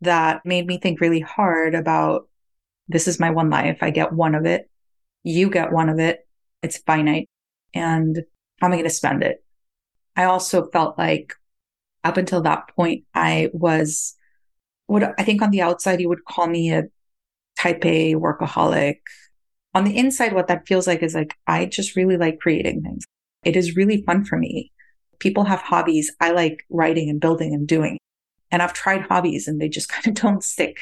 that 0.00 0.44
made 0.44 0.66
me 0.66 0.78
think 0.78 1.00
really 1.00 1.20
hard 1.20 1.74
about 1.74 2.28
this 2.88 3.08
is 3.08 3.20
my 3.20 3.30
one 3.30 3.50
life. 3.50 3.78
I 3.82 3.90
get 3.90 4.12
one 4.12 4.34
of 4.34 4.46
it. 4.46 4.70
You 5.24 5.50
get 5.50 5.72
one 5.72 5.88
of 5.88 5.98
it. 5.98 6.26
It's 6.62 6.78
finite. 6.78 7.28
And 7.74 8.22
how 8.60 8.66
am 8.66 8.72
I 8.72 8.76
going 8.76 8.88
to 8.88 8.90
spend 8.90 9.22
it? 9.22 9.44
I 10.16 10.24
also 10.24 10.68
felt 10.70 10.98
like 10.98 11.34
up 12.04 12.16
until 12.16 12.42
that 12.42 12.68
point, 12.74 13.04
I 13.14 13.50
was 13.52 14.14
what 14.86 15.14
I 15.18 15.22
think 15.22 15.42
on 15.42 15.50
the 15.50 15.62
outside, 15.62 16.00
you 16.00 16.08
would 16.08 16.24
call 16.24 16.46
me 16.46 16.72
a 16.72 16.84
type 17.58 17.84
A 17.84 18.14
workaholic. 18.14 18.96
On 19.74 19.84
the 19.84 19.96
inside, 19.96 20.32
what 20.32 20.48
that 20.48 20.66
feels 20.66 20.86
like 20.86 21.02
is 21.02 21.14
like, 21.14 21.34
I 21.46 21.66
just 21.66 21.94
really 21.94 22.16
like 22.16 22.40
creating 22.40 22.82
things. 22.82 23.04
It 23.44 23.54
is 23.54 23.76
really 23.76 24.02
fun 24.02 24.24
for 24.24 24.38
me. 24.38 24.72
People 25.18 25.44
have 25.44 25.60
hobbies. 25.60 26.10
I 26.20 26.30
like 26.30 26.64
writing 26.70 27.10
and 27.10 27.20
building 27.20 27.52
and 27.52 27.68
doing. 27.68 27.98
And 28.50 28.62
I've 28.62 28.72
tried 28.72 29.02
hobbies 29.02 29.46
and 29.46 29.60
they 29.60 29.68
just 29.68 29.88
kind 29.90 30.06
of 30.06 30.14
don't 30.14 30.42
stick. 30.42 30.78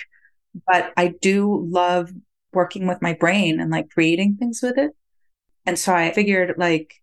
But 0.66 0.92
I 0.96 1.08
do 1.20 1.66
love 1.68 2.10
working 2.52 2.86
with 2.86 3.02
my 3.02 3.12
brain 3.12 3.60
and 3.60 3.70
like 3.70 3.90
creating 3.90 4.36
things 4.36 4.60
with 4.62 4.78
it. 4.78 4.92
And 5.66 5.78
so 5.78 5.92
I 5.92 6.12
figured 6.12 6.54
like 6.56 6.94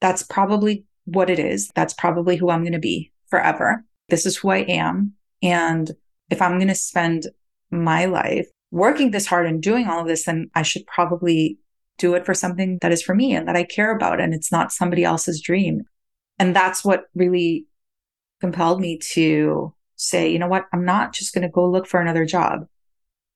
that's 0.00 0.22
probably 0.22 0.84
what 1.04 1.30
it 1.30 1.38
is. 1.38 1.70
That's 1.74 1.94
probably 1.94 2.36
who 2.36 2.50
I'm 2.50 2.62
going 2.62 2.72
to 2.72 2.78
be 2.78 3.12
forever. 3.28 3.84
This 4.08 4.26
is 4.26 4.36
who 4.36 4.50
I 4.50 4.58
am. 4.58 5.14
And 5.42 5.90
if 6.30 6.40
I'm 6.40 6.58
going 6.58 6.68
to 6.68 6.74
spend 6.74 7.26
my 7.70 8.04
life 8.06 8.48
working 8.70 9.10
this 9.10 9.26
hard 9.26 9.46
and 9.46 9.62
doing 9.62 9.86
all 9.86 10.00
of 10.00 10.06
this, 10.06 10.24
then 10.24 10.50
I 10.54 10.62
should 10.62 10.86
probably 10.86 11.58
do 11.98 12.14
it 12.14 12.26
for 12.26 12.34
something 12.34 12.78
that 12.80 12.92
is 12.92 13.02
for 13.02 13.14
me 13.14 13.34
and 13.34 13.46
that 13.46 13.56
I 13.56 13.64
care 13.64 13.94
about. 13.94 14.20
And 14.20 14.34
it's 14.34 14.50
not 14.50 14.72
somebody 14.72 15.04
else's 15.04 15.40
dream. 15.40 15.82
And 16.38 16.54
that's 16.54 16.84
what 16.84 17.04
really 17.14 17.66
compelled 18.40 18.80
me 18.80 18.98
to 19.12 19.72
say, 19.96 20.30
you 20.30 20.38
know 20.38 20.48
what? 20.48 20.66
I'm 20.72 20.84
not 20.84 21.12
just 21.12 21.34
going 21.34 21.42
to 21.42 21.48
go 21.48 21.68
look 21.68 21.86
for 21.86 22.00
another 22.00 22.24
job. 22.24 22.66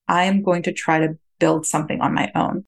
I 0.09 0.25
am 0.25 0.43
going 0.43 0.63
to 0.65 0.73
try 0.73 0.99
to 0.99 1.17
build 1.39 1.67
something 1.67 2.01
on 2.01 2.15
my 2.15 2.33
own. 2.35 2.65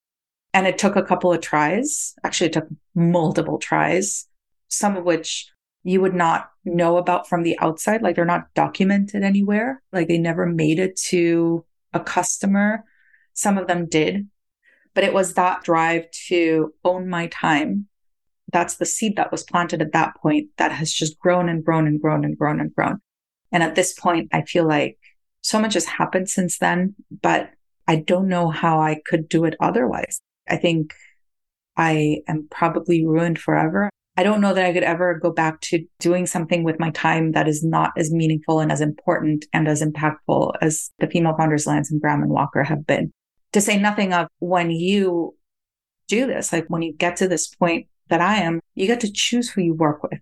And 0.52 0.66
it 0.66 0.78
took 0.78 0.96
a 0.96 1.02
couple 1.02 1.32
of 1.32 1.40
tries. 1.40 2.14
Actually, 2.24 2.48
it 2.48 2.52
took 2.52 2.68
multiple 2.94 3.58
tries, 3.58 4.26
some 4.70 4.96
of 4.96 5.04
which 5.04 5.52
you 5.82 6.00
would 6.00 6.14
not 6.14 6.50
know 6.64 6.96
about 6.96 7.28
from 7.28 7.42
the 7.42 7.58
outside. 7.58 8.02
Like 8.02 8.16
they're 8.16 8.24
not 8.24 8.52
documented 8.54 9.22
anywhere. 9.22 9.82
Like 9.92 10.08
they 10.08 10.18
never 10.18 10.46
made 10.46 10.78
it 10.78 10.96
to 11.08 11.64
a 11.92 12.00
customer. 12.00 12.84
Some 13.34 13.58
of 13.58 13.66
them 13.66 13.86
did, 13.86 14.28
but 14.94 15.04
it 15.04 15.14
was 15.14 15.34
that 15.34 15.62
drive 15.62 16.10
to 16.28 16.74
own 16.84 17.08
my 17.08 17.26
time. 17.28 17.86
That's 18.52 18.76
the 18.76 18.86
seed 18.86 19.16
that 19.16 19.30
was 19.30 19.44
planted 19.44 19.80
at 19.80 19.92
that 19.92 20.16
point 20.16 20.48
that 20.56 20.72
has 20.72 20.92
just 20.92 21.18
grown 21.18 21.48
and 21.48 21.64
grown 21.64 21.86
and 21.86 22.00
grown 22.00 22.24
and 22.24 22.36
grown 22.36 22.60
and 22.60 22.74
grown. 22.74 23.00
And 23.52 23.62
at 23.62 23.74
this 23.74 23.92
point, 23.92 24.28
I 24.32 24.42
feel 24.42 24.66
like 24.66 24.98
so 25.42 25.60
much 25.60 25.74
has 25.74 25.86
happened 25.86 26.28
since 26.28 26.58
then, 26.58 26.94
but 27.22 27.50
I 27.86 27.96
don't 27.96 28.28
know 28.28 28.50
how 28.50 28.80
I 28.80 29.00
could 29.06 29.28
do 29.28 29.44
it 29.44 29.56
otherwise. 29.60 30.20
I 30.48 30.56
think 30.56 30.94
I 31.76 32.18
am 32.28 32.48
probably 32.50 33.06
ruined 33.06 33.38
forever. 33.38 33.90
I 34.16 34.22
don't 34.22 34.40
know 34.40 34.52
that 34.52 34.64
I 34.64 34.72
could 34.72 34.82
ever 34.82 35.18
go 35.18 35.32
back 35.32 35.60
to 35.62 35.84
doing 35.98 36.26
something 36.26 36.62
with 36.62 36.80
my 36.80 36.90
time 36.90 37.32
that 37.32 37.48
is 37.48 37.64
not 37.64 37.92
as 37.96 38.12
meaningful 38.12 38.60
and 38.60 38.72
as 38.72 38.80
important 38.80 39.46
and 39.52 39.68
as 39.68 39.82
impactful 39.82 40.54
as 40.60 40.90
the 40.98 41.06
Female 41.06 41.36
Founders 41.36 41.66
Alliance 41.66 41.90
and 41.90 42.00
Graham 42.00 42.22
and 42.22 42.30
Walker 42.30 42.62
have 42.62 42.86
been. 42.86 43.12
To 43.52 43.60
say 43.60 43.78
nothing 43.78 44.12
of 44.12 44.28
when 44.38 44.70
you 44.70 45.36
do 46.08 46.26
this, 46.26 46.52
like 46.52 46.66
when 46.68 46.82
you 46.82 46.92
get 46.92 47.16
to 47.16 47.28
this 47.28 47.48
point 47.48 47.86
that 48.08 48.20
I 48.20 48.36
am, 48.36 48.60
you 48.74 48.86
get 48.86 49.00
to 49.00 49.12
choose 49.12 49.48
who 49.48 49.62
you 49.62 49.74
work 49.74 50.02
with. 50.02 50.20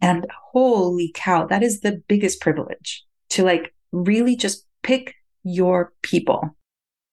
And 0.00 0.26
holy 0.52 1.10
cow, 1.14 1.46
that 1.46 1.62
is 1.62 1.80
the 1.80 2.02
biggest 2.08 2.40
privilege 2.40 3.04
to 3.30 3.42
like 3.42 3.74
really 3.90 4.36
just 4.36 4.66
pick 4.82 5.14
your 5.42 5.92
people. 6.02 6.56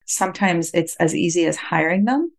Sometimes 0.05 0.71
it's 0.73 0.95
as 0.97 1.15
easy 1.15 1.45
as 1.45 1.55
hiring 1.55 2.05
them 2.05 2.31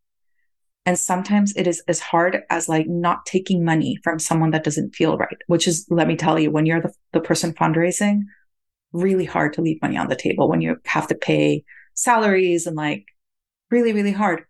and 0.84 0.98
sometimes 0.98 1.54
it 1.56 1.66
is 1.66 1.82
as 1.86 2.00
hard 2.00 2.42
as 2.50 2.68
like 2.68 2.88
not 2.88 3.24
taking 3.24 3.64
money 3.64 3.98
from 4.02 4.18
someone 4.18 4.50
that 4.50 4.64
doesn't 4.64 4.94
feel 4.94 5.16
right, 5.16 5.36
which 5.46 5.68
is, 5.68 5.86
let 5.90 6.08
me 6.08 6.16
tell 6.16 6.38
you, 6.38 6.50
when 6.50 6.66
you're 6.66 6.80
the, 6.80 6.92
the 7.12 7.20
person 7.20 7.52
fundraising, 7.54 8.22
really 8.92 9.24
hard 9.24 9.52
to 9.54 9.62
leave 9.62 9.80
money 9.80 9.96
on 9.96 10.08
the 10.08 10.16
table 10.16 10.48
when 10.48 10.60
you 10.60 10.76
have 10.84 11.06
to 11.06 11.14
pay 11.14 11.64
salaries 11.94 12.66
and 12.66 12.76
like 12.76 13.06
really, 13.70 13.92
really 13.92 14.12
hard. 14.12 14.44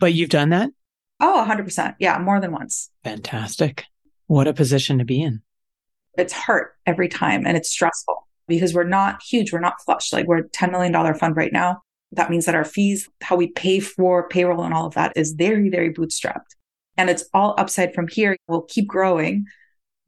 But 0.00 0.12
you've 0.12 0.30
done 0.30 0.50
that? 0.50 0.70
Oh, 1.20 1.46
100%. 1.48 1.94
Yeah, 2.00 2.18
more 2.18 2.40
than 2.40 2.52
once. 2.52 2.90
Fantastic. 3.04 3.84
What 4.26 4.48
a 4.48 4.52
position 4.52 4.98
to 4.98 5.04
be 5.04 5.22
in. 5.22 5.42
It's 6.18 6.32
hard 6.32 6.66
every 6.84 7.08
time 7.08 7.46
and 7.46 7.56
it's 7.56 7.70
stressful 7.70 8.26
because 8.48 8.74
we're 8.74 8.84
not 8.84 9.22
huge. 9.22 9.52
We're 9.52 9.60
not 9.60 9.80
flush. 9.84 10.12
Like 10.12 10.26
we're 10.26 10.38
a 10.38 10.48
$10 10.48 10.72
million 10.72 11.14
fund 11.14 11.36
right 11.36 11.52
now. 11.52 11.82
That 12.14 12.30
means 12.30 12.46
that 12.46 12.54
our 12.54 12.64
fees, 12.64 13.08
how 13.20 13.36
we 13.36 13.48
pay 13.48 13.80
for 13.80 14.28
payroll 14.28 14.64
and 14.64 14.74
all 14.74 14.86
of 14.86 14.94
that 14.94 15.12
is 15.16 15.32
very, 15.32 15.68
very 15.68 15.92
bootstrapped. 15.92 16.54
And 16.96 17.10
it's 17.10 17.24
all 17.34 17.54
upside 17.58 17.94
from 17.94 18.08
here. 18.08 18.36
We'll 18.46 18.62
keep 18.62 18.86
growing, 18.86 19.46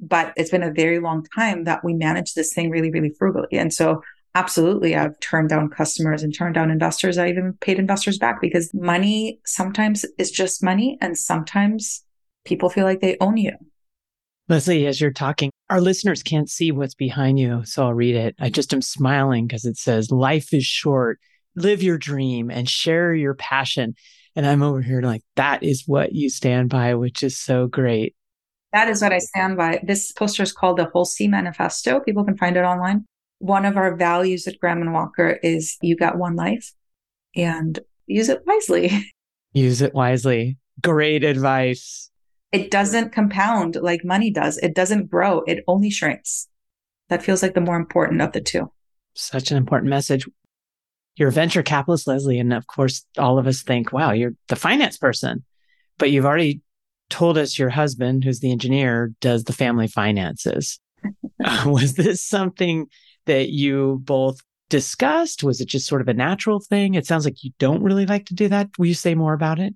but 0.01 0.33
it's 0.37 0.51
been 0.51 0.63
a 0.63 0.73
very 0.73 1.01
long 1.01 1.25
time 1.35 1.65
that 1.65 1.85
we 1.85 1.95
manage 1.95 2.35
this 2.35 2.53
thing 2.53 2.71
really, 2.71 2.91
really 2.91 3.13
frugally. 3.19 3.59
And 3.59 3.73
so 3.73 4.03
absolutely, 4.35 4.95
I've 4.95 5.19
turned 5.21 5.49
down 5.49 5.71
customers 5.71 6.23
and 6.23 6.35
turned 6.35 6.55
down 6.55 6.71
investors. 6.71 7.19
I 7.19 7.29
even 7.29 7.55
paid 7.61 7.79
investors 7.79 8.19
back 8.19 8.41
because 8.41 8.73
money 8.73 9.41
sometimes 9.45 10.05
is 10.19 10.31
just 10.31 10.63
money. 10.63 10.99
And 11.01 11.19
sometimes 11.19 12.05
people 12.45 12.71
feel 12.71 12.85
like 12.85 13.01
they 13.01 13.17
own 13.21 13.37
you. 13.37 13.53
Leslie, 14.49 14.87
as 14.87 15.01
you're 15.01 15.11
talking, 15.11 15.51
our 15.71 15.81
listeners 15.81 16.23
can't 16.23 16.49
see 16.49 16.71
what's 16.71 16.95
behind 16.95 17.41
you. 17.41 17.65
So 17.65 17.85
I'll 17.85 17.95
read 17.95 18.15
it. 18.15 18.37
I 18.39 18.49
just 18.49 18.73
am 18.73 18.83
smiling 18.83 19.47
because 19.47 19.65
it 19.65 19.77
says, 19.77 20.13
Life 20.13 20.55
is 20.55 20.65
short 20.65 21.19
live 21.57 21.83
your 21.83 21.99
dream 21.99 22.51
and 22.51 22.69
share 22.69 23.15
your 23.15 23.35
passion. 23.35 23.95
And 24.37 24.47
I'm 24.47 24.63
over 24.63 24.83
here 24.83 25.01
like, 25.01 25.23
that 25.37 25.63
is 25.63 25.85
what 25.87 26.13
you 26.13 26.29
stand 26.29 26.69
by, 26.69 26.95
which 26.95 27.23
is 27.23 27.39
so 27.39 27.67
great. 27.67 28.15
That 28.73 28.89
is 28.89 29.01
what 29.01 29.13
I 29.13 29.19
stand 29.19 29.57
by. 29.57 29.81
This 29.83 30.13
poster 30.13 30.43
is 30.43 30.53
called 30.53 30.79
the 30.79 30.91
Holstee 30.95 31.31
Manifesto. 31.31 32.01
People 32.01 32.25
can 32.25 32.37
find 32.37 32.57
it 32.57 32.65
online. 32.65 33.07
One 33.39 33.65
of 33.65 33.77
our 33.77 33.97
values 33.97 34.47
at 34.47 34.59
Graham 34.61 34.83
and 34.83 34.93
Walker 34.93 35.39
is 35.43 35.77
you 35.81 35.97
got 35.97 36.19
one 36.19 36.37
life 36.37 36.73
and 37.35 37.79
use 38.07 38.29
it 38.29 38.43
wisely. 38.47 39.11
Use 39.53 39.81
it 39.81 39.95
wisely. 39.95 40.59
Great 40.83 41.25
advice. 41.25 42.11
It 42.53 42.71
doesn't 42.71 43.13
compound 43.13 43.77
like 43.77 44.05
money 44.05 44.31
does. 44.31 44.59
It 44.59 44.75
doesn't 44.75 45.11
grow. 45.11 45.45
It 45.47 45.65
only 45.67 45.89
shrinks. 45.89 46.47
That 47.09 47.23
feels 47.23 47.43
like 47.43 47.55
the 47.55 47.63
more 47.63 47.77
important 47.77 48.21
of 48.21 48.33
the 48.33 48.43
two. 48.43 48.71
Such 49.15 49.51
an 49.51 49.57
important 49.57 49.89
message 49.89 50.27
you're 51.17 51.31
a 51.31 51.33
venture 51.33 51.63
capitalist, 51.63 52.07
Leslie. 52.07 52.39
And 52.39 52.53
of 52.53 52.67
course, 52.67 53.05
all 53.19 53.39
of 53.39 53.47
us 53.47 53.63
think, 53.63 53.93
wow, 53.93 54.13
you're 54.13 54.35
the 54.49 54.57
finance 54.57 54.99
person. 54.99 55.45
But 55.99 56.11
you've 56.11 56.27
already 56.27 56.61
told 57.09 57.39
us 57.39 57.59
your 57.59 57.71
husband, 57.71 58.25
who's 58.25 58.41
the 58.41 58.53
engineer, 58.53 59.13
does 59.21 59.45
the 59.45 59.53
family 59.53 59.89
finances. 59.89 60.79
was 61.67 61.95
this 61.95 62.23
something 62.23 62.87
that 63.27 63.49
you 63.51 64.01
both 64.05 64.41
discussed? 64.69 65.43
Was 65.43 65.61
it 65.61 65.69
just 65.69 65.87
sort 65.87 66.01
of 66.01 66.09
a 66.09 66.15
natural 66.15 66.61
thing? 66.61 66.95
It 66.95 67.07
sounds 67.07 67.25
like 67.25 67.43
you 67.43 67.53
don't 67.59 67.83
really 67.83 68.07
like 68.07 68.27
to 68.27 68.35
do 68.35 68.49
that. 68.49 68.69
Will 68.79 68.87
you 68.87 68.95
say 68.95 69.15
more 69.15 69.33
about 69.33 69.59
it? 69.59 69.75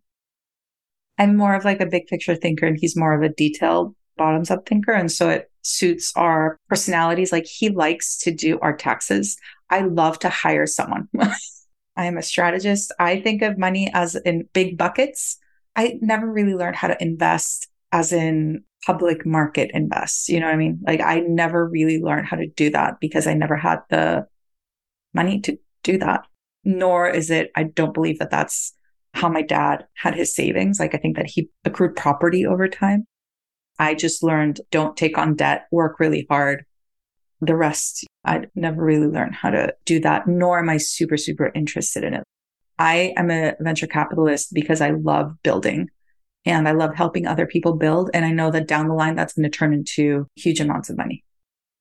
I'm 1.19 1.37
more 1.37 1.55
of 1.55 1.65
like 1.65 1.81
a 1.81 1.87
big 1.87 2.07
picture 2.07 2.35
thinker 2.35 2.67
and 2.67 2.79
he's 2.81 2.97
more 2.97 3.15
of 3.15 3.23
a 3.23 3.29
detailed 3.35 3.95
bottoms 4.17 4.51
up 4.51 4.67
thinker. 4.67 4.93
And 4.93 5.13
so 5.13 5.29
it 5.29 5.50
suits 5.63 6.13
our 6.17 6.59
personalities. 6.69 7.33
Like 7.33 7.47
he 7.47 7.69
likes 7.69 8.19
to 8.19 8.31
do 8.31 8.59
our 8.61 8.77
taxes. 8.77 9.37
I 9.69 9.81
love 9.83 10.19
to 10.21 10.29
hire 10.29 10.67
someone. 10.67 11.09
I 11.97 12.07
am 12.07 12.17
a 12.17 12.23
strategist. 12.23 12.93
I 12.99 13.21
think 13.21 13.43
of 13.43 13.59
money 13.59 13.91
as 13.93 14.17
in 14.17 14.49
big 14.53 14.79
buckets. 14.79 15.39
I 15.77 15.99
never 16.01 16.31
really 16.31 16.55
learned 16.55 16.77
how 16.77 16.89
to 16.89 17.03
invest 17.03 17.69
as 17.93 18.13
in 18.13 18.65
public 18.87 19.27
market 19.27 19.71
invest. 19.75 20.29
You 20.29 20.41
know 20.41 20.47
what 20.47 20.55
I 20.55 20.59
mean? 20.59 20.81
Like 20.87 21.01
I 21.01 21.21
never 21.21 21.67
really 21.67 22.01
learned 22.01 22.27
how 22.27 22.37
to 22.37 22.47
do 22.47 22.71
that 22.71 23.01
because 23.01 23.27
I 23.27 23.35
never 23.35 23.57
had 23.57 23.81
the 23.91 24.27
money 25.15 25.41
to 25.41 25.59
do 25.83 25.99
that. 25.99 26.27
Nor 26.65 27.09
is 27.09 27.31
it, 27.31 27.51
I 27.57 27.65
don't 27.65 27.95
believe 27.95 28.19
that 28.19 28.31
that's 28.31 28.75
how 29.15 29.29
my 29.29 29.43
dad 29.43 29.87
had 29.95 30.15
his 30.15 30.35
savings. 30.35 30.79
Like 30.79 30.95
I 30.95 30.99
think 30.99 31.17
that 31.17 31.29
he 31.29 31.51
accrued 31.65 31.97
property 31.97 32.47
over 32.47 32.69
time. 32.69 33.07
I 33.81 33.95
just 33.95 34.23
learned 34.23 34.61
don't 34.71 34.97
take 34.97 35.17
on 35.17 35.35
debt, 35.35 35.67
work 35.73 35.99
really 35.99 36.27
hard. 36.29 36.67
The 37.41 37.57
rest, 37.57 38.05
I 38.27 38.43
never 38.55 38.85
really 38.85 39.07
learned 39.07 39.35
how 39.35 39.49
to 39.49 39.75
do 39.87 39.99
that, 40.01 40.29
nor 40.29 40.59
am 40.59 40.69
I 40.69 40.77
super, 40.77 41.17
super 41.17 41.51
interested 41.55 42.05
in 42.05 42.13
it. 42.13 42.23
I 42.79 43.15
am 43.17 43.31
a 43.31 43.55
venture 43.59 43.87
capitalist 43.87 44.53
because 44.53 44.83
I 44.83 44.91
love 44.91 45.35
building 45.43 45.89
and 46.45 46.69
I 46.69 46.73
love 46.73 46.95
helping 46.95 47.27
other 47.27 47.47
people 47.47 47.73
build. 47.73 48.11
And 48.13 48.27
I 48.27 48.33
know 48.33 48.51
that 48.51 48.69
down 48.69 48.89
the 48.89 48.95
line, 48.95 49.17
that's 49.17 49.33
going 49.33 49.51
to 49.51 49.59
turn 49.59 49.73
into 49.73 50.27
huge 50.37 50.61
amounts 50.61 50.91
of 50.91 50.99
money. 50.99 51.25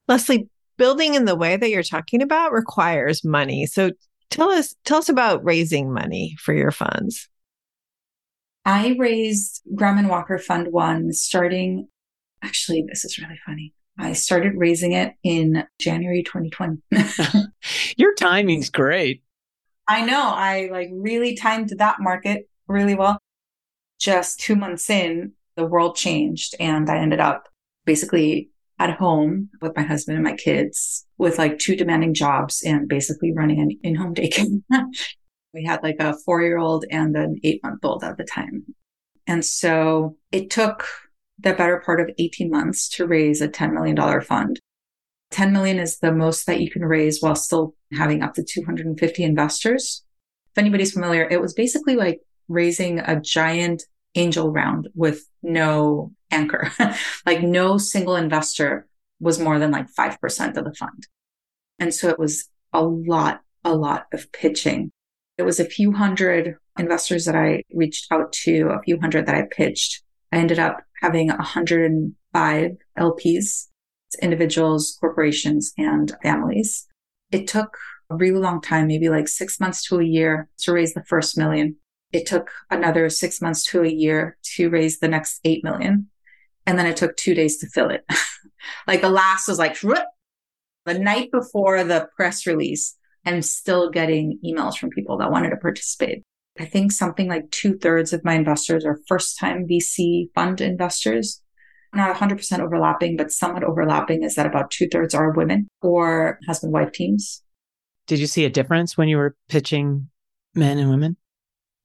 Leslie, 0.08 0.48
building 0.78 1.16
in 1.16 1.26
the 1.26 1.36
way 1.36 1.58
that 1.58 1.70
you're 1.70 1.84
talking 1.84 2.22
about 2.22 2.54
requires 2.54 3.26
money. 3.26 3.66
So 3.66 3.92
tell 4.30 4.50
us, 4.52 4.74
tell 4.86 5.00
us 5.00 5.10
about 5.10 5.44
raising 5.44 5.92
money 5.92 6.38
for 6.40 6.54
your 6.54 6.72
funds. 6.72 7.28
I 8.66 8.96
raised 8.98 9.62
Graham 9.76 9.98
and 9.98 10.10
Walker 10.10 10.38
Fund 10.38 10.68
One 10.72 11.12
starting, 11.14 11.88
actually, 12.44 12.86
this 12.88 13.06
is 13.06 13.18
really 13.18 13.40
funny. 13.46 13.74
I 13.98 14.14
started 14.14 14.54
raising 14.56 14.94
it 14.94 15.14
in 15.24 15.66
January 15.80 16.24
2020. 16.24 16.82
Your 17.98 18.14
timing's 18.16 18.70
great. 18.70 19.24
I 19.88 20.06
know. 20.06 20.22
I 20.22 20.70
like 20.72 20.90
really 20.92 21.36
timed 21.36 21.74
that 21.78 21.98
market 22.00 22.48
really 22.68 22.96
well. 22.96 23.20
Just 24.00 24.40
two 24.40 24.56
months 24.56 24.90
in, 24.90 25.34
the 25.56 25.66
world 25.66 25.96
changed 25.98 26.56
and 26.60 26.90
I 26.90 27.00
ended 27.00 27.20
up 27.20 27.50
basically 27.86 28.50
at 28.78 28.98
home 28.98 29.50
with 29.62 29.76
my 29.76 29.84
husband 29.84 30.16
and 30.16 30.24
my 30.24 30.36
kids 30.36 31.06
with 31.18 31.38
like 31.38 31.60
two 31.60 31.76
demanding 31.76 32.14
jobs 32.14 32.64
and 32.64 32.88
basically 32.88 33.34
running 33.34 33.60
an 33.60 33.78
in-home 33.84 34.16
daycare. 34.16 34.62
We 35.54 35.64
had 35.64 35.84
like 35.84 35.98
a 36.00 36.16
four 36.26 36.42
year 36.42 36.58
old 36.58 36.86
and 36.90 37.16
an 37.16 37.40
eight 37.44 37.62
month 37.64 37.84
old 37.84 38.04
at 38.04 38.18
the 38.18 38.24
time. 38.24 38.66
And 39.28 39.44
so 39.44 40.18
it 40.32 40.50
took 40.50 40.86
the 41.40 41.54
better 41.54 41.82
part 41.86 42.00
of 42.00 42.10
18 42.18 42.50
months 42.50 42.90
to 42.90 43.08
raise 43.08 43.42
a 43.42 43.48
$10 43.48 43.74
million 43.74 44.22
fund. 44.22 44.60
10 45.32 45.54
million 45.54 45.80
is 45.80 46.00
the 46.00 46.12
most 46.12 46.48
that 46.48 46.60
you 46.60 46.70
can 46.70 46.84
raise 46.84 47.22
while 47.22 47.36
still 47.36 47.76
having 47.94 48.24
up 48.24 48.34
to 48.34 48.44
250 48.44 49.24
investors. 49.24 50.04
If 50.52 50.58
anybody's 50.58 50.94
familiar, 50.94 51.28
it 51.30 51.40
was 51.40 51.54
basically 51.54 51.96
like 51.96 52.22
raising 52.48 53.00
a 53.00 53.20
giant 53.20 53.84
angel 54.16 54.52
round 54.52 54.90
with 54.96 55.24
no 55.44 56.12
anchor. 56.32 56.72
like 57.26 57.44
no 57.44 57.78
single 57.78 58.16
investor 58.16 58.88
was 59.20 59.40
more 59.40 59.60
than 59.60 59.72
like 59.72 59.88
5% 59.94 60.58
of 60.58 60.66
the 60.66 60.74
fund. 60.74 61.08
And 61.78 61.94
so 61.94 62.10
it 62.10 62.20
was 62.20 62.50
a 62.74 62.84
lot, 62.84 63.42
a 63.64 63.76
lot 63.76 64.08
of 64.14 64.32
pitching. 64.32 64.92
It 65.40 65.46
was 65.46 65.58
a 65.58 65.66
few 65.66 65.94
hundred 65.94 66.58
investors 66.78 67.24
that 67.24 67.34
I 67.34 67.64
reached 67.74 68.12
out 68.12 68.34
to, 68.44 68.72
a 68.72 68.82
few 68.82 69.00
hundred 69.00 69.26
that 69.26 69.36
I 69.36 69.44
pitched. 69.50 70.04
I 70.34 70.36
ended 70.36 70.60
up 70.60 70.82
having 71.02 71.30
105 71.30 72.72
LPs, 72.98 73.68
individuals, 74.22 74.98
corporations, 75.00 75.72
and 75.78 76.12
families. 76.22 76.86
It 77.32 77.48
took 77.48 77.78
a 78.10 78.18
really 78.18 78.42
long 78.42 78.60
time, 78.60 78.88
maybe 78.88 79.08
like 79.08 79.30
six 79.30 79.62
months 79.62 79.82
to 79.86 80.02
a 80.02 80.04
year 80.04 80.50
to 80.58 80.74
raise 80.74 80.94
the 80.94 81.06
first 81.06 81.38
million. 81.38 81.78
It 82.12 82.26
took 82.26 82.52
another 82.70 83.08
six 83.10 83.42
months 83.42 83.64
to 83.68 83.82
a 83.84 83.90
year 83.90 84.38
to 84.56 84.70
raise 84.70 85.00
the 85.00 85.08
next 85.08 85.40
8 85.46 85.64
million. 85.64 86.10
And 86.66 86.78
then 86.78 86.86
it 86.86 86.98
took 86.98 87.16
two 87.16 87.34
days 87.34 87.60
to 87.60 87.68
fill 87.68 87.92
it. 87.92 88.04
like 88.88 89.00
the 89.00 89.10
last 89.10 89.48
was 89.48 89.58
like 89.58 89.80
the 89.80 91.00
night 91.00 91.32
before 91.32 91.86
the 91.86 92.10
press 92.18 92.46
release. 92.46 92.98
I'm 93.30 93.44
still 93.44 93.92
getting 93.92 94.40
emails 94.44 94.76
from 94.76 94.90
people 94.90 95.18
that 95.20 95.32
wanted 95.32 95.52
to 95.52 95.58
participate. 95.58 96.24
I 96.60 96.66
think 96.66 96.92
something 96.92 97.28
like 97.28 97.52
two 97.52 97.78
thirds 97.78 98.12
of 98.12 98.26
my 98.26 98.34
investors 98.34 98.84
are 98.86 98.98
first 99.08 99.38
time 99.38 99.68
VC 99.68 100.34
fund 100.34 100.60
investors. 100.62 101.40
Not 101.94 102.16
100% 102.16 102.60
overlapping, 102.60 103.18
but 103.18 103.32
somewhat 103.32 103.64
overlapping 103.64 104.24
is 104.24 104.34
that 104.34 104.48
about 104.48 104.72
two 104.72 104.88
thirds 104.90 105.14
are 105.14 105.32
women 105.32 105.68
or 105.82 106.40
husband 106.48 106.74
wife 106.74 106.92
teams. 106.92 107.44
Did 108.08 108.18
you 108.18 108.26
see 108.26 108.46
a 108.46 108.50
difference 108.50 108.98
when 108.98 109.08
you 109.08 109.18
were 109.18 109.36
pitching 109.48 110.10
men 110.56 110.80
and 110.80 110.90
women? 110.90 111.16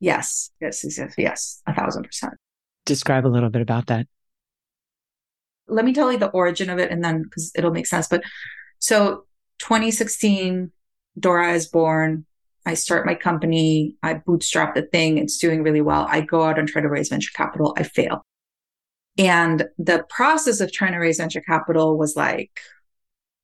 Yes, 0.01 0.51
yes, 0.63 0.83
yes, 0.83 1.15
yes, 1.19 1.63
a 1.67 1.75
thousand 1.75 2.05
percent. 2.05 2.35
Describe 2.87 3.27
a 3.27 3.29
little 3.29 3.51
bit 3.51 3.63
about 3.63 3.87
that. 3.89 4.07
Let 5.69 5.85
me 5.85 5.93
tell 5.93 6.11
you 6.11 6.19
the 6.19 6.29
origin 6.29 6.71
of 6.71 6.79
it 6.79 6.91
and 6.91 7.05
then 7.05 7.23
because 7.23 7.53
it'll 7.55 7.71
make 7.71 7.87
sense. 7.87 8.09
But 8.09 8.25
so 8.79 9.27
2016, 9.59 10.73
Dora 11.19 11.53
is 11.53 11.67
born. 11.67 12.27
I 12.67 12.75
start 12.75 13.07
my 13.07 13.15
company. 13.15 13.97
I 14.03 14.15
bootstrap 14.15 14.75
the 14.75 14.83
thing. 14.83 15.19
It's 15.19 15.39
doing 15.39 15.63
really 15.63 15.83
well. 15.83 16.07
I 16.09 16.23
go 16.23 16.43
out 16.43 16.59
and 16.59 16.67
try 16.67 16.81
to 16.81 16.89
raise 16.89 17.09
venture 17.09 17.33
capital. 17.35 17.75
I 17.77 17.83
fail. 17.83 18.23
And 19.19 19.69
the 19.79 20.05
process 20.09 20.61
of 20.61 20.73
trying 20.73 20.93
to 20.93 20.99
raise 20.99 21.19
venture 21.19 21.43
capital 21.43 21.97
was 21.99 22.17
like 22.17 22.61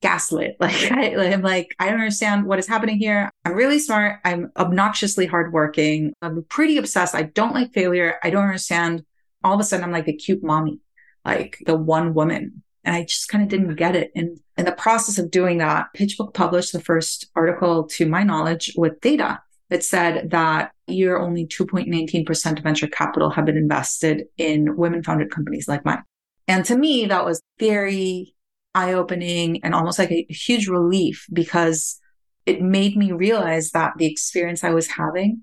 gaslit. 0.00 0.56
Like 0.60 0.90
I, 0.92 1.06
am 1.06 1.42
like, 1.42 1.74
I 1.78 1.86
don't 1.86 2.00
understand 2.00 2.46
what 2.46 2.58
is 2.58 2.66
happening 2.66 2.98
here. 2.98 3.30
I'm 3.44 3.54
really 3.54 3.78
smart. 3.78 4.20
I'm 4.24 4.50
obnoxiously 4.56 5.26
hardworking. 5.26 6.14
I'm 6.22 6.42
pretty 6.44 6.78
obsessed. 6.78 7.14
I 7.14 7.22
don't 7.22 7.54
like 7.54 7.72
failure. 7.72 8.16
I 8.22 8.30
don't 8.30 8.44
understand. 8.44 9.04
All 9.44 9.54
of 9.54 9.60
a 9.60 9.64
sudden, 9.64 9.84
I'm 9.84 9.92
like 9.92 10.06
the 10.06 10.12
cute 10.12 10.42
mommy, 10.42 10.80
like 11.24 11.58
the 11.64 11.76
one 11.76 12.14
woman. 12.14 12.62
And 12.84 12.96
I 12.96 13.02
just 13.02 13.28
kind 13.28 13.42
of 13.44 13.50
didn't 13.50 13.76
get 13.76 13.94
it. 13.94 14.10
And 14.14 14.38
in 14.56 14.64
the 14.64 14.72
process 14.72 15.18
of 15.18 15.30
doing 15.30 15.58
that, 15.58 15.88
PitchBook 15.96 16.34
published 16.34 16.72
the 16.72 16.80
first 16.80 17.28
article 17.34 17.86
to 17.88 18.06
my 18.06 18.22
knowledge 18.22 18.72
with 18.76 19.00
data 19.00 19.40
that 19.68 19.84
said 19.84 20.30
that 20.30 20.72
year 20.86 21.18
only 21.18 21.46
2.19% 21.46 22.58
of 22.58 22.64
venture 22.64 22.88
capital 22.88 23.30
have 23.30 23.46
been 23.46 23.56
invested 23.56 24.24
in 24.36 24.76
women 24.76 25.02
founded 25.02 25.30
companies 25.30 25.68
like 25.68 25.84
mine. 25.84 26.02
And 26.48 26.64
to 26.64 26.76
me, 26.76 27.06
that 27.06 27.24
was 27.24 27.40
very 27.58 28.34
eye 28.74 28.94
opening 28.94 29.62
and 29.62 29.74
almost 29.74 29.98
like 29.98 30.10
a 30.10 30.26
huge 30.28 30.68
relief 30.68 31.26
because 31.32 32.00
it 32.46 32.62
made 32.62 32.96
me 32.96 33.12
realize 33.12 33.70
that 33.70 33.92
the 33.98 34.06
experience 34.06 34.64
I 34.64 34.70
was 34.70 34.88
having 34.88 35.42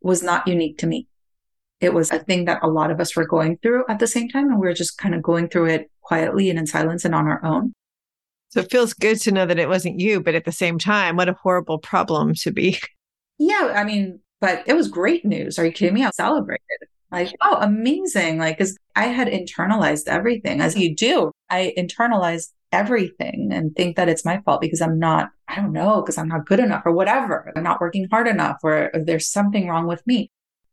was 0.00 0.22
not 0.22 0.48
unique 0.48 0.78
to 0.78 0.86
me. 0.86 1.06
It 1.80 1.94
was 1.94 2.10
a 2.10 2.18
thing 2.18 2.44
that 2.46 2.62
a 2.62 2.68
lot 2.68 2.90
of 2.90 3.00
us 3.00 3.14
were 3.14 3.26
going 3.26 3.58
through 3.58 3.84
at 3.88 3.98
the 3.98 4.06
same 4.06 4.28
time. 4.28 4.50
And 4.50 4.58
we 4.58 4.66
were 4.66 4.74
just 4.74 4.98
kind 4.98 5.14
of 5.14 5.22
going 5.22 5.48
through 5.48 5.66
it 5.66 5.90
quietly 6.02 6.50
and 6.50 6.58
in 6.58 6.66
silence 6.66 7.04
and 7.04 7.14
on 7.14 7.26
our 7.26 7.44
own. 7.44 7.72
So 8.50 8.60
it 8.60 8.70
feels 8.70 8.94
good 8.94 9.20
to 9.20 9.32
know 9.32 9.46
that 9.46 9.58
it 9.58 9.68
wasn't 9.68 10.00
you, 10.00 10.20
but 10.20 10.34
at 10.34 10.44
the 10.44 10.52
same 10.52 10.78
time, 10.78 11.16
what 11.16 11.28
a 11.28 11.34
horrible 11.34 11.78
problem 11.78 12.34
to 12.34 12.50
be. 12.50 12.78
Yeah. 13.40 13.72
I 13.76 13.84
mean, 13.84 14.18
but 14.40 14.64
it 14.66 14.74
was 14.74 14.88
great 14.88 15.24
news. 15.24 15.60
Are 15.60 15.64
you 15.64 15.70
kidding 15.70 15.94
me? 15.94 16.04
I 16.04 16.10
celebrated. 16.10 16.60
Like, 17.12 17.32
oh, 17.40 17.58
amazing. 17.60 18.38
Like, 18.38 18.58
cause 18.58 18.76
I 18.96 19.04
had 19.04 19.28
internalized 19.28 20.08
everything 20.08 20.60
as 20.60 20.76
you 20.76 20.96
do. 20.96 21.30
I 21.48 21.72
internalized 21.78 22.48
everything 22.72 23.50
and 23.52 23.74
think 23.74 23.96
that 23.96 24.08
it's 24.08 24.24
my 24.24 24.40
fault 24.40 24.60
because 24.60 24.80
I'm 24.80 24.98
not, 24.98 25.30
I 25.46 25.56
don't 25.56 25.72
know, 25.72 26.00
because 26.02 26.18
I'm 26.18 26.26
not 26.26 26.46
good 26.46 26.60
enough 26.60 26.82
or 26.84 26.92
whatever. 26.92 27.52
I'm 27.56 27.62
not 27.62 27.80
working 27.80 28.08
hard 28.10 28.26
enough 28.26 28.58
or, 28.62 28.90
or 28.92 29.04
there's 29.04 29.30
something 29.30 29.68
wrong 29.68 29.86
with 29.86 30.06
me. 30.06 30.30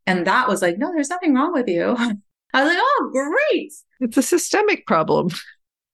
And 0.08 0.28
that 0.28 0.48
was 0.48 0.62
like, 0.62 0.78
no, 0.78 0.92
there's 0.94 1.10
nothing 1.10 1.34
wrong 1.34 1.54
with 1.54 1.68
you. 1.68 1.96
I 2.54 2.64
was 2.64 2.74
like, 2.74 2.80
oh, 2.80 3.10
great. 3.12 3.74
It's 4.00 4.18
a 4.18 4.22
systemic 4.22 4.86
problem. 4.86 5.30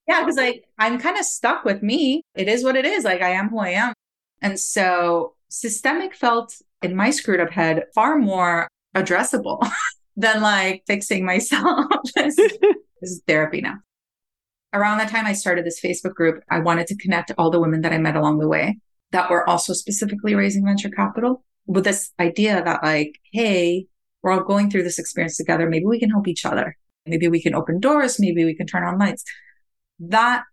Yeah, 0.07 0.21
because 0.21 0.37
like 0.37 0.65
I'm 0.77 0.99
kind 0.99 1.17
of 1.17 1.25
stuck 1.25 1.63
with 1.63 1.81
me. 1.81 2.23
It 2.35 2.47
is 2.47 2.63
what 2.63 2.75
it 2.75 2.85
is. 2.85 3.03
Like 3.03 3.21
I 3.21 3.29
am 3.29 3.49
who 3.49 3.59
I 3.59 3.69
am. 3.69 3.93
And 4.41 4.59
so 4.59 5.35
systemic 5.49 6.15
felt 6.15 6.55
in 6.81 6.95
my 6.95 7.11
screwed 7.11 7.39
up 7.39 7.51
head 7.51 7.83
far 7.93 8.17
more 8.17 8.67
addressable 8.95 9.67
than 10.15 10.41
like 10.41 10.83
fixing 10.87 11.25
myself. 11.25 11.85
this, 12.15 12.35
this 12.35 12.57
is 13.01 13.21
therapy 13.27 13.61
now. 13.61 13.75
Around 14.73 14.99
that 14.99 15.09
time, 15.09 15.25
I 15.25 15.33
started 15.33 15.65
this 15.65 15.81
Facebook 15.81 16.13
group. 16.13 16.43
I 16.49 16.59
wanted 16.59 16.87
to 16.87 16.97
connect 16.97 17.31
all 17.37 17.49
the 17.49 17.59
women 17.59 17.81
that 17.81 17.91
I 17.91 17.97
met 17.97 18.15
along 18.15 18.39
the 18.39 18.47
way 18.47 18.79
that 19.11 19.29
were 19.29 19.47
also 19.47 19.73
specifically 19.73 20.35
raising 20.35 20.65
venture 20.65 20.89
capital 20.89 21.43
with 21.67 21.83
this 21.83 22.11
idea 22.19 22.63
that 22.63 22.83
like, 22.83 23.19
hey, 23.31 23.87
we're 24.21 24.31
all 24.31 24.43
going 24.43 24.69
through 24.69 24.83
this 24.83 24.99
experience 24.99 25.37
together. 25.37 25.69
Maybe 25.69 25.85
we 25.85 25.99
can 25.99 26.09
help 26.09 26.27
each 26.27 26.45
other. 26.45 26.77
Maybe 27.05 27.27
we 27.27 27.41
can 27.41 27.55
open 27.55 27.79
doors. 27.79 28.19
Maybe 28.19 28.45
we 28.45 28.55
can 28.55 28.67
turn 28.67 28.83
on 28.83 28.99
lights. 28.99 29.23
That 29.99 30.43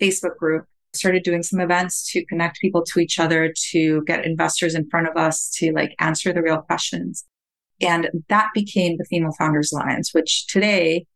Facebook 0.00 0.36
group 0.36 0.66
started 0.94 1.22
doing 1.22 1.42
some 1.42 1.60
events 1.60 2.10
to 2.12 2.24
connect 2.26 2.60
people 2.60 2.82
to 2.84 3.00
each 3.00 3.18
other, 3.18 3.52
to 3.70 4.02
get 4.04 4.24
investors 4.24 4.74
in 4.74 4.88
front 4.88 5.08
of 5.08 5.16
us, 5.16 5.50
to 5.56 5.72
like 5.72 5.94
answer 5.98 6.32
the 6.32 6.42
real 6.42 6.58
questions. 6.58 7.24
And 7.80 8.08
that 8.28 8.50
became 8.54 8.96
the 8.96 9.04
Female 9.04 9.34
Founders 9.38 9.72
Alliance, 9.72 10.14
which 10.14 10.46
today 10.46 11.06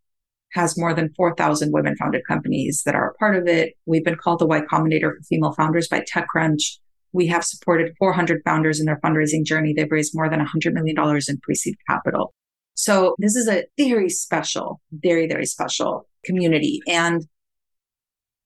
has 0.52 0.76
more 0.76 0.92
than 0.92 1.14
4,000 1.16 1.72
women 1.72 1.96
founded 1.96 2.22
companies 2.26 2.82
that 2.84 2.94
are 2.94 3.10
a 3.10 3.14
part 3.14 3.36
of 3.36 3.46
it. 3.46 3.74
We've 3.86 4.04
been 4.04 4.16
called 4.16 4.40
the 4.40 4.46
Y 4.46 4.60
Combinator 4.62 5.16
for 5.16 5.22
female 5.28 5.52
founders 5.52 5.88
by 5.88 6.00
TechCrunch. 6.00 6.78
We 7.12 7.26
have 7.28 7.44
supported 7.44 7.94
400 7.98 8.42
founders 8.44 8.80
in 8.80 8.86
their 8.86 9.00
fundraising 9.00 9.44
journey. 9.44 9.72
They've 9.72 9.90
raised 9.90 10.14
more 10.14 10.28
than 10.28 10.40
$100 10.40 10.72
million 10.72 10.96
in 11.28 11.40
pre 11.40 11.54
seed 11.54 11.76
capital. 11.88 12.32
So 12.74 13.14
this 13.18 13.36
is 13.36 13.48
a 13.48 13.64
very 13.76 14.08
special, 14.08 14.80
very, 14.92 15.26
very 15.28 15.46
special 15.46 16.08
community. 16.24 16.80
And 16.88 17.26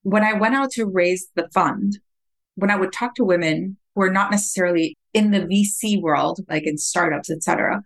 when 0.03 0.23
I 0.23 0.33
went 0.33 0.55
out 0.55 0.71
to 0.71 0.85
raise 0.85 1.27
the 1.35 1.47
fund, 1.53 1.99
when 2.55 2.69
I 2.69 2.75
would 2.75 2.91
talk 2.91 3.15
to 3.15 3.23
women 3.23 3.77
who 3.93 4.01
are 4.01 4.11
not 4.11 4.31
necessarily 4.31 4.97
in 5.13 5.31
the 5.31 5.41
VC 5.41 6.01
world, 6.01 6.41
like 6.49 6.67
in 6.67 6.77
startups, 6.77 7.29
et 7.29 7.43
cetera, 7.43 7.83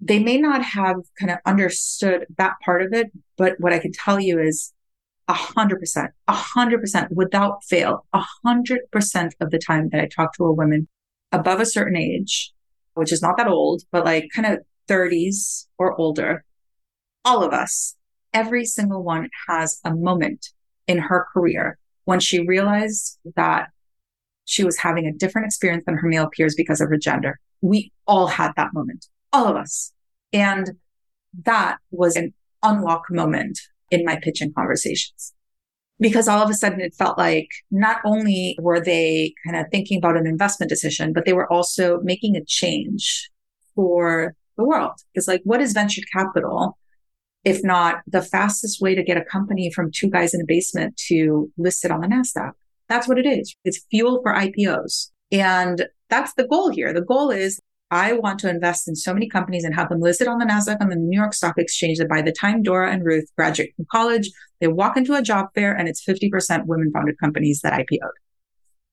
they 0.00 0.20
may 0.20 0.38
not 0.38 0.62
have 0.62 0.96
kind 1.18 1.32
of 1.32 1.38
understood 1.44 2.26
that 2.36 2.54
part 2.64 2.82
of 2.82 2.92
it. 2.92 3.10
But 3.36 3.56
what 3.58 3.72
I 3.72 3.78
can 3.78 3.92
tell 3.92 4.20
you 4.20 4.38
is 4.38 4.72
a 5.28 5.34
hundred 5.34 5.78
percent, 5.78 6.10
a 6.26 6.32
hundred 6.32 6.80
percent 6.80 7.12
without 7.12 7.62
fail, 7.64 8.06
a 8.12 8.24
hundred 8.44 8.80
percent 8.90 9.34
of 9.40 9.50
the 9.50 9.58
time 9.58 9.90
that 9.90 10.00
I 10.00 10.06
talk 10.06 10.34
to 10.34 10.44
a 10.44 10.52
woman 10.52 10.88
above 11.32 11.60
a 11.60 11.66
certain 11.66 11.96
age, 11.96 12.52
which 12.94 13.12
is 13.12 13.22
not 13.22 13.36
that 13.36 13.46
old, 13.46 13.82
but 13.92 14.04
like 14.04 14.30
kind 14.34 14.46
of 14.46 14.60
30s 14.88 15.66
or 15.76 15.98
older, 16.00 16.44
all 17.24 17.44
of 17.44 17.52
us, 17.52 17.94
every 18.32 18.64
single 18.64 19.02
one 19.02 19.28
has 19.48 19.80
a 19.84 19.94
moment 19.94 20.48
in 20.86 20.98
her 20.98 21.26
career 21.32 21.78
when 22.06 22.20
she 22.20 22.46
realized 22.46 23.18
that 23.36 23.68
she 24.46 24.64
was 24.64 24.78
having 24.78 25.06
a 25.06 25.12
different 25.12 25.46
experience 25.46 25.84
than 25.84 25.98
her 25.98 26.08
male 26.08 26.30
peers 26.34 26.54
because 26.54 26.80
of 26.80 26.88
her 26.88 26.96
gender. 26.96 27.38
We 27.60 27.92
all 28.06 28.28
had 28.28 28.52
that 28.56 28.72
moment, 28.72 29.06
all 29.30 29.46
of 29.46 29.56
us. 29.56 29.92
And 30.32 30.70
that 31.44 31.76
was 31.90 32.16
an 32.16 32.32
unlock 32.62 33.04
moment 33.10 33.58
in 33.90 34.04
my 34.04 34.18
pitching 34.22 34.52
conversations. 34.56 35.32
Because 36.00 36.28
all 36.28 36.42
of 36.42 36.50
a 36.50 36.54
sudden 36.54 36.80
it 36.80 36.94
felt 36.94 37.18
like 37.18 37.48
not 37.70 37.98
only 38.04 38.56
were 38.60 38.80
they 38.80 39.34
kind 39.44 39.56
of 39.56 39.66
thinking 39.70 39.98
about 39.98 40.16
an 40.16 40.26
investment 40.26 40.70
decision, 40.70 41.12
but 41.12 41.24
they 41.24 41.32
were 41.32 41.52
also 41.52 41.98
making 42.02 42.36
a 42.36 42.44
change 42.44 43.30
for 43.74 44.34
the 44.56 44.64
world. 44.64 44.92
Because 45.12 45.26
like, 45.26 45.42
what 45.44 45.60
is 45.60 45.72
venture 45.72 46.02
capital? 46.12 46.78
If 47.44 47.64
not 47.64 48.02
the 48.06 48.22
fastest 48.22 48.80
way 48.80 48.94
to 48.94 49.02
get 49.02 49.16
a 49.16 49.24
company 49.24 49.72
from 49.72 49.90
two 49.90 50.10
guys 50.10 50.34
in 50.34 50.40
a 50.40 50.46
basement 50.46 50.96
to 51.08 51.50
listed 51.56 51.90
on 51.90 52.00
the 52.00 52.08
NASDAQ. 52.08 52.52
That's 52.88 53.08
what 53.08 53.18
it 53.18 53.26
is. 53.26 53.54
It's 53.64 53.84
fuel 53.90 54.20
for 54.22 54.34
IPOs. 54.34 55.10
And 55.30 55.86
that's 56.10 56.34
the 56.34 56.46
goal 56.46 56.70
here. 56.70 56.92
The 56.92 57.02
goal 57.02 57.30
is 57.30 57.60
I 57.90 58.12
want 58.12 58.38
to 58.40 58.50
invest 58.50 58.86
in 58.86 58.96
so 58.96 59.14
many 59.14 59.28
companies 59.28 59.64
and 59.64 59.74
have 59.74 59.88
them 59.88 60.00
listed 60.00 60.28
on 60.28 60.38
the 60.38 60.44
NASDAQ 60.44 60.76
and 60.80 60.92
the 60.92 60.96
New 60.96 61.18
York 61.18 61.32
Stock 61.32 61.54
Exchange 61.56 61.98
that 61.98 62.08
by 62.08 62.20
the 62.20 62.32
time 62.32 62.62
Dora 62.62 62.92
and 62.92 63.04
Ruth 63.04 63.30
graduate 63.36 63.72
from 63.76 63.86
college, 63.90 64.30
they 64.60 64.68
walk 64.68 64.96
into 64.96 65.14
a 65.14 65.22
job 65.22 65.46
fair 65.54 65.74
and 65.74 65.88
it's 65.88 66.04
50% 66.04 66.66
women 66.66 66.90
founded 66.92 67.18
companies 67.18 67.60
that 67.62 67.72
IPO'd. 67.72 68.12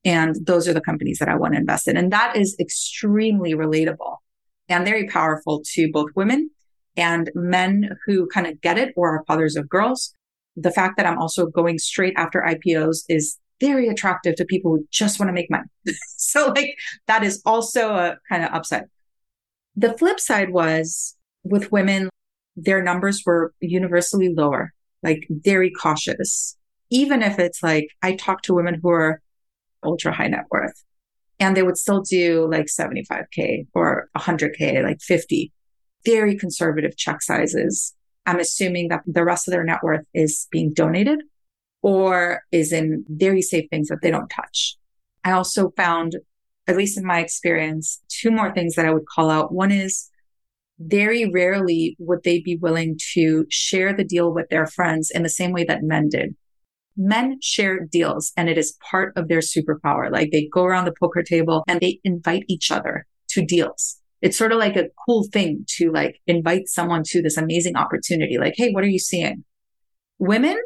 And 0.05 0.36
those 0.45 0.67
are 0.67 0.73
the 0.73 0.81
companies 0.81 1.17
that 1.19 1.27
I 1.27 1.36
want 1.36 1.55
to 1.55 1.60
invest 1.60 1.88
in. 1.88 1.97
And 1.97 2.13
that 2.13 2.38
is 2.38 2.55
extremely 2.60 3.53
relatable 3.53 4.17
and 4.69 4.86
very 4.86 5.08
powerful 5.08 5.62
to 5.73 5.91
both 5.91 6.10
women 6.15 6.51
and 6.95 7.29
men 7.36 7.97
who 8.05 8.27
kind 8.27 8.47
of 8.47 8.62
get 8.62 8.77
it 8.77 8.93
or 8.95 9.17
are 9.17 9.23
fathers 9.27 9.55
of 9.55 9.67
girls. 9.67 10.13
The 10.55 10.71
fact 10.71 10.95
that 10.97 11.05
I'm 11.05 11.17
also 11.17 11.47
going 11.47 11.79
straight 11.79 12.13
after 12.15 12.41
IPOs 12.41 13.03
is 13.10 13.38
very 13.60 13.88
attractive 13.88 14.36
to 14.36 14.46
people 14.46 14.72
who 14.72 14.88
just 14.91 15.20
want 15.20 15.30
to 15.30 15.34
make 15.34 15.50
money. 15.50 15.68
so 16.18 16.48
like 16.48 16.76
that 17.08 17.24
is 17.24 17.41
also 17.46 17.94
a 17.94 18.18
kind 18.30 18.44
of 18.44 18.52
upside. 18.52 18.86
The 19.76 19.98
flip 19.98 20.20
side 20.20 20.52
was 20.52 21.15
with 21.44 21.72
women, 21.72 22.10
their 22.56 22.82
numbers 22.82 23.24
were 23.26 23.54
universally 23.60 24.34
lower, 24.34 24.74
like 25.04 25.26
very 25.30 25.72
cautious. 25.72 26.58
Even 26.89 27.22
if 27.22 27.39
it's 27.39 27.62
like 27.63 27.89
I 28.02 28.15
talk 28.15 28.41
to 28.44 28.54
women 28.54 28.80
who 28.82 28.89
are 28.89 29.22
ultra 29.84 30.13
high 30.13 30.28
net 30.28 30.46
worth 30.50 30.84
and 31.39 31.56
they 31.56 31.63
would 31.63 31.78
still 31.78 32.02
do 32.02 32.50
like 32.50 32.68
75K 32.68 33.68
or 33.74 34.10
100K, 34.18 34.84
like 34.84 35.02
50, 35.02 35.52
very 36.06 36.36
conservative 36.38 36.96
check 36.98 37.22
sizes. 37.22 37.94
I'm 38.26 38.39
assuming 38.39 38.88
that 38.89 39.02
the 39.06 39.24
rest 39.24 39.48
of 39.48 39.52
their 39.52 39.63
net 39.63 39.84
worth 39.84 40.06
is 40.13 40.48
being 40.52 40.74
donated 40.74 41.22
or 41.86 42.41
is 42.52 42.74
in 42.74 43.06
very 43.08 43.43
safe 43.43 43.69
things 43.69 43.89
that 43.89 44.00
they 44.02 44.10
don't 44.10 44.28
touch. 44.28 44.76
I 45.24 45.34
also 45.34 45.69
found, 45.78 46.15
at 46.67 46.76
least 46.76 46.98
in 46.98 47.06
my 47.06 47.19
experience, 47.19 48.02
two 48.10 48.32
more 48.32 48.52
things 48.52 48.74
that 48.74 48.88
I 48.88 48.91
would 48.91 49.06
call 49.06 49.30
out. 49.30 49.54
One 49.54 49.69
is 49.69 50.10
very 50.80 51.30
rarely 51.30 51.95
would 52.00 52.24
they 52.24 52.39
be 52.39 52.56
willing 52.56 52.98
to 53.13 53.45
share 53.52 53.95
the 53.95 54.04
deal 54.04 54.34
with 54.34 54.50
their 54.50 54.65
friends 54.65 55.12
in 55.13 55.21
the 55.21 55.30
same 55.30 55.52
way 55.52 55.63
that 55.65 55.84
men 55.84 56.10
did. 56.10 56.36
Men 56.98 57.38
share 57.43 57.82
deals 57.82 58.32
and 58.36 58.50
it 58.50 58.58
is 58.58 58.80
part 58.89 59.13
of 59.15 59.28
their 59.28 59.41
superpower. 59.41 60.12
Like 60.12 60.32
they 60.32 60.50
go 60.52 60.63
around 60.63 60.86
the 60.86 60.95
poker 61.00 61.21
table 61.21 61.63
and 61.67 61.80
they 61.82 62.00
invite 62.04 62.45
each 62.50 62.71
other 62.71 63.06
to 63.30 63.45
deals. 63.45 63.98
It's 64.24 64.39
sort 64.39 64.52
of 64.52 64.58
like 64.58 64.76
a 64.76 64.89
cool 65.06 65.28
thing 65.32 65.65
to 65.78 65.91
like 65.91 66.19
invite 66.26 66.67
someone 66.67 67.04
to 67.10 67.21
this 67.21 67.38
amazing 67.38 67.76
opportunity. 67.76 68.39
Like, 68.39 68.56
Hey, 68.58 68.71
what 68.71 68.84
are 68.84 68.88
you 68.88 68.98
seeing? 68.98 69.43
Women 70.17 70.60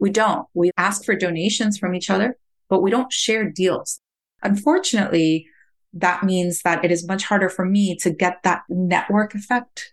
we 0.00 0.10
don't. 0.10 0.48
We 0.54 0.70
ask 0.76 1.04
for 1.04 1.14
donations 1.14 1.78
from 1.78 1.94
each 1.94 2.10
other, 2.10 2.36
but 2.68 2.82
we 2.82 2.90
don't 2.90 3.12
share 3.12 3.48
deals. 3.48 4.00
Unfortunately, 4.42 5.46
that 5.92 6.24
means 6.24 6.62
that 6.62 6.84
it 6.84 6.90
is 6.90 7.06
much 7.06 7.24
harder 7.24 7.48
for 7.48 7.64
me 7.64 7.96
to 7.96 8.10
get 8.10 8.42
that 8.42 8.62
network 8.68 9.34
effect. 9.34 9.92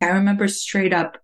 I 0.00 0.06
remember 0.06 0.48
straight 0.48 0.92
up 0.92 1.18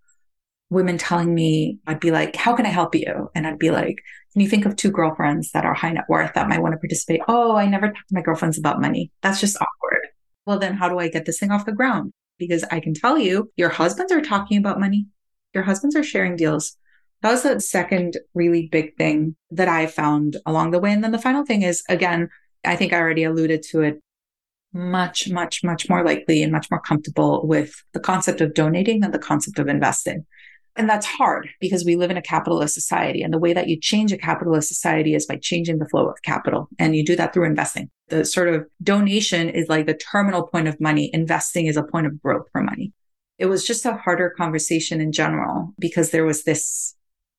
women 0.71 0.99
telling 0.99 1.35
me, 1.35 1.79
I'd 1.87 2.01
be 2.01 2.11
like, 2.11 2.37
how 2.37 2.55
can 2.55 2.67
I 2.67 2.71
help 2.71 2.95
you? 2.95 3.31
And 3.35 3.47
I'd 3.47 3.59
be 3.59 3.71
like, 3.71 4.03
can 4.33 4.43
you 4.43 4.49
think 4.49 4.67
of 4.67 4.77
two 4.77 4.91
girlfriends 4.91 5.53
that 5.53 5.65
are 5.65 5.73
high 5.73 5.93
net 5.93 6.05
worth 6.09 6.35
that 6.35 6.49
might 6.49 6.61
want 6.61 6.73
to 6.73 6.79
participate? 6.79 7.23
Oh, 7.27 7.57
I 7.57 7.67
never 7.67 7.89
talk 7.89 8.07
to 8.07 8.15
my 8.15 8.21
girlfriends 8.21 8.59
about 8.59 8.81
money. 8.81 9.11
That's 9.23 9.41
just 9.41 9.57
awkward. 9.57 10.09
Well, 10.45 10.59
then 10.59 10.75
how 10.75 10.89
do 10.89 10.99
I 10.99 11.09
get 11.09 11.25
this 11.25 11.39
thing 11.39 11.51
off 11.51 11.65
the 11.65 11.73
ground? 11.73 12.13
Because 12.39 12.65
I 12.71 12.81
can 12.81 12.93
tell 12.93 13.19
you, 13.19 13.51
your 13.57 13.71
husbands 13.71 14.13
are 14.13 14.21
talking 14.21 14.59
about 14.59 14.79
money. 14.79 15.07
Your 15.55 15.65
husbands 15.65 15.97
are 15.97 16.05
sharing 16.05 16.37
deals. 16.37 16.77
That 17.23 17.33
was 17.33 17.43
the 17.43 17.61
second 17.61 18.17
really 18.35 18.69
big 18.71 18.97
thing 18.97 19.37
that 19.51 19.69
I 19.69 19.87
found 19.87 20.37
along 20.47 20.71
the 20.71 20.79
way. 20.79 20.93
And 20.93 21.03
then 21.03 21.13
the 21.13 21.19
final 21.19 21.45
thing 21.45 21.63
is, 21.63 21.83
again, 21.89 22.29
I 22.65 22.77
think 22.77 22.93
I 22.93 22.99
already 22.99 23.25
alluded 23.25 23.63
to 23.71 23.83
it 23.83 24.03
much, 24.73 25.29
much, 25.31 25.65
much 25.65 25.89
more 25.89 26.05
likely 26.05 26.43
and 26.43 26.53
much 26.53 26.71
more 26.71 26.81
comfortable 26.81 27.47
with 27.47 27.83
the 27.93 28.01
concept 28.01 28.41
of 28.41 28.55
donating 28.55 29.01
than 29.01 29.11
the 29.11 29.19
concept 29.19 29.59
of 29.59 29.69
investing. 29.69 30.27
And 30.77 30.89
that's 30.89 31.07
hard 31.07 31.49
because 31.61 31.85
we 31.85 31.97
live 31.97 32.13
in 32.13 32.17
a 32.17 32.23
capitalist 32.23 32.75
society. 32.75 33.23
And 33.23 33.35
the 33.35 33.39
way 33.39 33.53
that 33.53 33.67
you 33.67 33.81
change 33.81 34.13
a 34.13 34.17
capitalist 34.17 34.69
society 34.69 35.15
is 35.15 35.27
by 35.27 35.37
changing 35.37 35.79
the 35.79 35.89
flow 35.89 36.09
of 36.09 36.23
capital. 36.23 36.69
And 36.79 36.95
you 36.95 37.05
do 37.05 37.17
that 37.17 37.35
through 37.35 37.47
investing. 37.47 37.91
The 38.09 38.25
sort 38.25 38.49
of 38.49 38.65
donation 38.81 39.49
is 39.49 39.69
like 39.69 39.87
the 39.87 39.95
terminal 39.95 40.47
point 40.47 40.69
of 40.69 40.81
money. 40.81 41.11
Investing 41.13 41.67
is 41.67 41.77
a 41.77 41.83
point 41.83 42.07
of 42.07 42.23
growth 42.23 42.47
for 42.53 42.63
money. 42.63 42.93
It 43.39 43.47
was 43.47 43.67
just 43.67 43.87
a 43.87 43.97
harder 43.97 44.31
conversation 44.31 45.01
in 45.01 45.11
general 45.11 45.75
because 45.81 46.11
there 46.11 46.25
was 46.25 46.45
this 46.45 46.95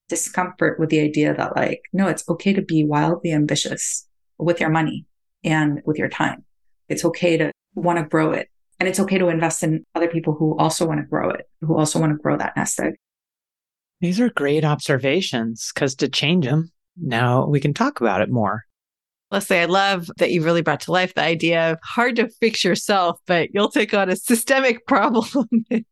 discomfort 0.10 0.80
with 0.80 0.89
the 0.89 1.00
idea 1.00 1.34
that 1.34 1.56
like, 1.56 1.82
no, 1.93 2.08
it's 2.08 2.28
okay 2.28 2.54
to 2.54 2.62
be 2.62 2.84
wildly 2.84 3.32
ambitious 3.32 4.08
with 4.38 4.60
your 4.60 4.69
money 4.69 5.06
and 5.43 5.82
with 5.86 5.98
your 5.98 6.10
time. 6.10 6.43
It's 6.89 7.06
okay 7.06 7.38
to 7.38 7.52
want 7.76 8.00
to 8.00 8.06
grow 8.06 8.32
it. 8.32 8.50
And 8.80 8.88
it's 8.88 9.00
okay 9.00 9.17
to 9.17 9.28
invest 9.28 9.62
in 9.63 9.86
other 9.93 10.08
people 10.08 10.34
who 10.34 10.58
also 10.58 10.86
want 10.86 11.02
to 11.02 11.06
grow 11.06 11.30
it, 11.30 11.50
who 11.62 11.78
also 11.78 12.00
want 12.00 12.13
to 12.13 12.22
grow 12.22 12.38
that 12.38 12.56
nest 12.56 12.80
egg. 12.80 12.93
These 14.02 14.19
are 14.22 14.30
great 14.30 14.63
observations 14.63 15.72
because 15.74 15.95
to 15.95 16.08
change 16.08 16.45
them, 16.45 16.72
now 16.98 17.45
we 17.45 17.60
can 17.60 17.74
talk 17.74 18.00
about 18.00 18.22
it 18.22 18.30
more. 18.30 18.63
Leslie, 19.32 19.60
I 19.60 19.65
love 19.65 20.10
that 20.17 20.32
you 20.32 20.41
really 20.41 20.62
brought 20.62 20.82
to 20.82 20.91
life 20.91 21.13
the 21.13 21.22
idea 21.22 21.74
of 21.74 21.80
hard 21.84 22.15
to 22.15 22.30
fix 22.30 22.63
yourself, 22.63 23.19
but 23.28 23.50
you'll 23.54 23.69
take 23.69 23.93
on 23.93 24.10
a 24.10 24.15
systemic 24.15 24.86
problem 24.88 25.45
and 25.69 25.86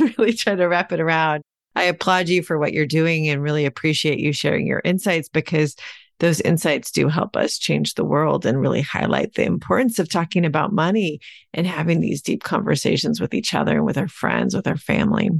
really 0.00 0.32
try 0.32 0.54
to 0.54 0.66
wrap 0.66 0.92
it 0.92 1.00
around. 1.00 1.42
I 1.78 1.84
applaud 1.84 2.28
you 2.28 2.42
for 2.42 2.58
what 2.58 2.72
you're 2.72 2.86
doing 2.86 3.28
and 3.28 3.40
really 3.40 3.64
appreciate 3.64 4.18
you 4.18 4.32
sharing 4.32 4.66
your 4.66 4.82
insights 4.84 5.28
because 5.28 5.76
those 6.18 6.40
insights 6.40 6.90
do 6.90 7.06
help 7.06 7.36
us 7.36 7.56
change 7.56 7.94
the 7.94 8.04
world 8.04 8.44
and 8.44 8.60
really 8.60 8.82
highlight 8.82 9.34
the 9.34 9.44
importance 9.44 10.00
of 10.00 10.08
talking 10.08 10.44
about 10.44 10.72
money 10.72 11.20
and 11.54 11.68
having 11.68 12.00
these 12.00 12.20
deep 12.20 12.42
conversations 12.42 13.20
with 13.20 13.32
each 13.32 13.54
other 13.54 13.76
and 13.76 13.84
with 13.84 13.96
our 13.96 14.08
friends, 14.08 14.56
with 14.56 14.66
our 14.66 14.76
family. 14.76 15.30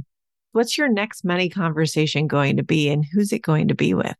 What's 0.53 0.77
your 0.77 0.87
next 0.87 1.25
money 1.25 1.49
conversation 1.49 2.25
going 2.25 2.55
to 2.55 2.63
be 2.63 2.87
and 2.87 3.03
who's 3.11 3.33
it 3.33 3.41
going 3.41 3.67
to 3.67 3.75
be 3.75 3.93
with? 3.93 4.15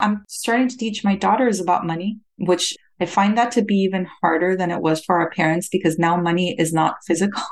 I'm 0.00 0.24
starting 0.26 0.66
to 0.66 0.76
teach 0.76 1.04
my 1.04 1.14
daughters 1.14 1.60
about 1.60 1.86
money, 1.86 2.18
which 2.38 2.76
I 3.00 3.06
find 3.06 3.36
that 3.36 3.52
to 3.52 3.62
be 3.62 3.76
even 3.76 4.06
harder 4.20 4.56
than 4.56 4.70
it 4.70 4.80
was 4.80 5.04
for 5.04 5.18
our 5.18 5.30
parents 5.30 5.68
because 5.68 5.98
now 5.98 6.16
money 6.16 6.56
is 6.58 6.72
not 6.72 6.96
physical, 7.06 7.42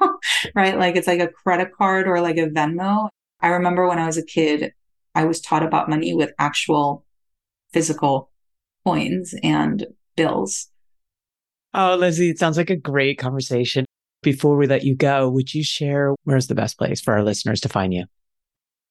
right? 0.54 0.78
Like 0.78 0.96
it's 0.96 1.06
like 1.06 1.20
a 1.20 1.28
credit 1.28 1.70
card 1.76 2.08
or 2.08 2.20
like 2.20 2.36
a 2.36 2.48
Venmo. 2.48 3.08
I 3.40 3.48
remember 3.48 3.86
when 3.86 3.98
I 3.98 4.06
was 4.06 4.16
a 4.16 4.24
kid, 4.24 4.72
I 5.14 5.24
was 5.24 5.40
taught 5.40 5.62
about 5.62 5.90
money 5.90 6.14
with 6.14 6.32
actual 6.38 7.04
physical 7.72 8.30
coins 8.86 9.34
and 9.42 9.86
bills. 10.16 10.70
Oh, 11.74 11.96
Lizzie, 11.96 12.30
it 12.30 12.38
sounds 12.38 12.56
like 12.56 12.70
a 12.70 12.76
great 12.76 13.18
conversation. 13.18 13.84
Before 14.22 14.56
we 14.56 14.66
let 14.66 14.84
you 14.84 14.94
go, 14.94 15.28
would 15.28 15.52
you 15.52 15.62
share 15.62 16.14
where's 16.24 16.46
the 16.46 16.54
best 16.54 16.78
place 16.78 17.00
for 17.00 17.12
our 17.12 17.22
listeners 17.22 17.60
to 17.62 17.68
find 17.68 17.92
you? 17.92 18.04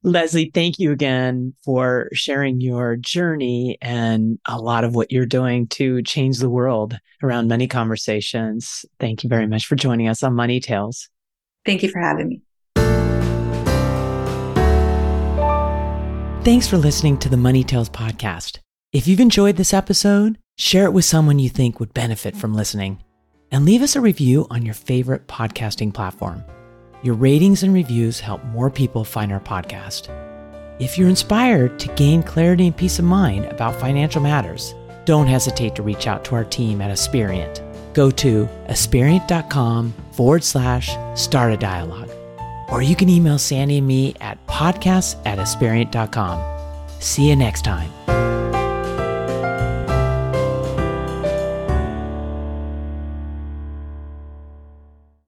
Leslie, 0.07 0.51
thank 0.53 0.79
you 0.79 0.93
again 0.93 1.53
for 1.65 2.07
sharing 2.13 2.61
your 2.61 2.95
journey 2.95 3.77
and 3.81 4.39
a 4.47 4.57
lot 4.57 4.85
of 4.85 4.95
what 4.95 5.11
you're 5.11 5.25
doing 5.25 5.67
to 5.67 6.01
change 6.03 6.39
the 6.39 6.49
world 6.49 6.97
around 7.21 7.49
money 7.49 7.67
conversations. 7.67 8.85
Thank 9.01 9.23
you 9.23 9.29
very 9.29 9.47
much 9.47 9.65
for 9.65 9.75
joining 9.75 10.07
us 10.07 10.23
on 10.23 10.33
Money 10.33 10.61
Tales. 10.61 11.09
Thank 11.65 11.83
you 11.83 11.89
for 11.89 11.99
having 11.99 12.29
me. 12.29 12.41
Thanks 16.43 16.67
for 16.67 16.77
listening 16.77 17.17
to 17.17 17.27
the 17.27 17.35
Money 17.35 17.65
Tales 17.65 17.89
podcast. 17.89 18.59
If 18.93 19.07
you've 19.07 19.19
enjoyed 19.19 19.57
this 19.57 19.73
episode, 19.73 20.37
share 20.57 20.85
it 20.85 20.93
with 20.93 21.03
someone 21.03 21.39
you 21.39 21.49
think 21.49 21.81
would 21.81 21.93
benefit 21.93 22.37
from 22.37 22.53
listening, 22.53 23.03
and 23.51 23.65
leave 23.65 23.81
us 23.81 23.97
a 23.97 24.01
review 24.01 24.47
on 24.49 24.63
your 24.63 24.73
favorite 24.73 25.27
podcasting 25.27 25.93
platform. 25.93 26.45
Your 27.03 27.15
ratings 27.15 27.63
and 27.63 27.73
reviews 27.73 28.19
help 28.19 28.43
more 28.45 28.69
people 28.69 29.03
find 29.03 29.31
our 29.31 29.39
podcast. 29.39 30.09
If 30.79 30.97
you're 30.97 31.09
inspired 31.09 31.79
to 31.79 31.93
gain 31.95 32.23
clarity 32.23 32.67
and 32.67 32.75
peace 32.75 32.99
of 32.99 33.05
mind 33.05 33.45
about 33.45 33.79
financial 33.79 34.21
matters, 34.21 34.73
don't 35.05 35.27
hesitate 35.27 35.75
to 35.75 35.83
reach 35.83 36.07
out 36.07 36.25
to 36.25 36.35
our 36.35 36.43
team 36.43 36.81
at 36.81 36.91
Aspiriant. 36.91 37.61
Go 37.93 38.11
to 38.11 38.47
aspiriant.com 38.67 39.93
forward 40.11 40.43
slash 40.43 40.95
start 41.19 41.53
a 41.53 41.57
dialogue. 41.57 42.11
Or 42.69 42.81
you 42.81 42.95
can 42.95 43.09
email 43.09 43.39
Sandy 43.39 43.77
and 43.77 43.87
me 43.87 44.15
at 44.19 44.45
podcasts 44.47 45.15
at. 45.25 47.01
See 47.01 47.29
you 47.29 47.35
next 47.35 47.63
time. 47.63 47.91